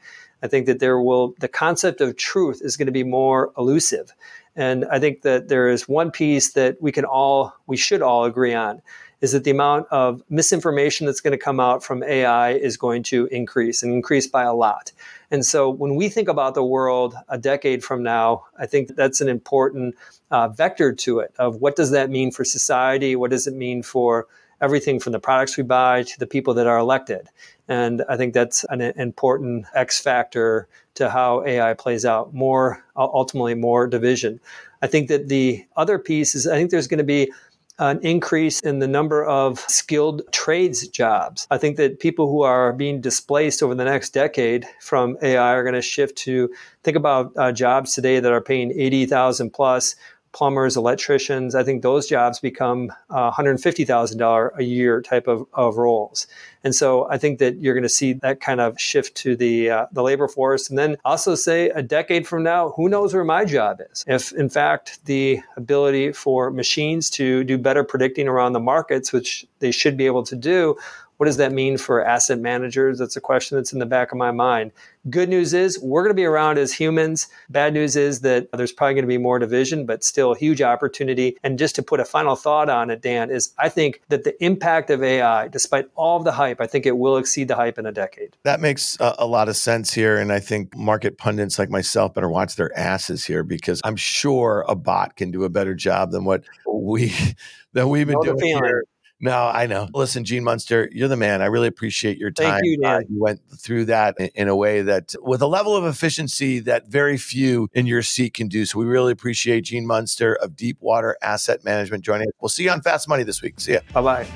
[0.45, 4.13] I think that there will, the concept of truth is going to be more elusive.
[4.55, 8.25] And I think that there is one piece that we can all, we should all
[8.25, 8.83] agree on
[9.21, 13.01] is that the amount of misinformation that's going to come out from AI is going
[13.01, 14.91] to increase and increase by a lot.
[15.31, 19.21] And so when we think about the world a decade from now, I think that's
[19.21, 19.95] an important
[20.29, 23.15] uh, vector to it of what does that mean for society?
[23.15, 24.27] What does it mean for
[24.61, 27.27] everything from the products we buy to the people that are elected.
[27.67, 32.33] And I think that's an important X factor to how AI plays out.
[32.33, 34.39] More, ultimately, more division.
[34.81, 37.31] I think that the other piece is I think there's going to be
[37.77, 41.45] an increase in the number of skilled trades jobs.
[41.51, 45.63] I think that people who are being displaced over the next decade from AI are
[45.63, 46.53] going to shift to
[46.83, 49.95] think about uh, jobs today that are paying 80,000 plus
[50.35, 51.55] plumbers, electricians.
[51.55, 56.27] I think those jobs become uh, $150,000 a year type of, of roles.
[56.65, 59.69] And so I think that you're going to see that kind of shift to the
[59.69, 60.67] uh, the labor force.
[60.67, 64.03] And then also say a decade from now, who knows where my job is?
[64.07, 69.45] If in fact the ability for machines to do better predicting around the markets, which
[69.59, 70.75] they should be able to do,
[71.17, 72.99] what does that mean for asset managers?
[72.99, 74.71] That's a question that's in the back of my mind.
[75.09, 77.27] Good news is we're going to be around as humans.
[77.49, 80.61] Bad news is that there's probably going to be more division, but still a huge
[80.61, 81.37] opportunity.
[81.43, 84.43] And just to put a final thought on it, Dan, is I think that the
[84.43, 87.77] impact of AI, despite all of the hype, I think it will exceed the hype
[87.77, 88.35] in a decade.
[88.43, 90.17] That makes a, lot of sense here.
[90.17, 94.65] And I think market pundits like myself better watch their asses here because I'm sure
[94.67, 97.13] a bot can do a better job than what we
[97.73, 98.85] that we've been doing here
[99.25, 99.89] no, I know.
[99.91, 101.41] Listen, Gene Munster, you're the man.
[101.41, 102.61] I really appreciate your time.
[102.61, 105.75] Thank you, uh, you went through that in, in, a way that, with a level
[105.75, 108.65] of efficiency that very few in your seat can do.
[108.65, 112.33] So we really appreciate Gene Munster of Deepwater Asset Management joining us.
[112.39, 113.59] We'll see you on Fast Money this week.
[113.59, 113.79] See ya.
[113.93, 114.27] Bye bye.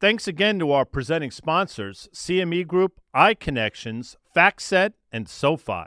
[0.00, 5.86] Thanks again to our presenting sponsors, CME Group, iConnections, FactSet, and SoFi.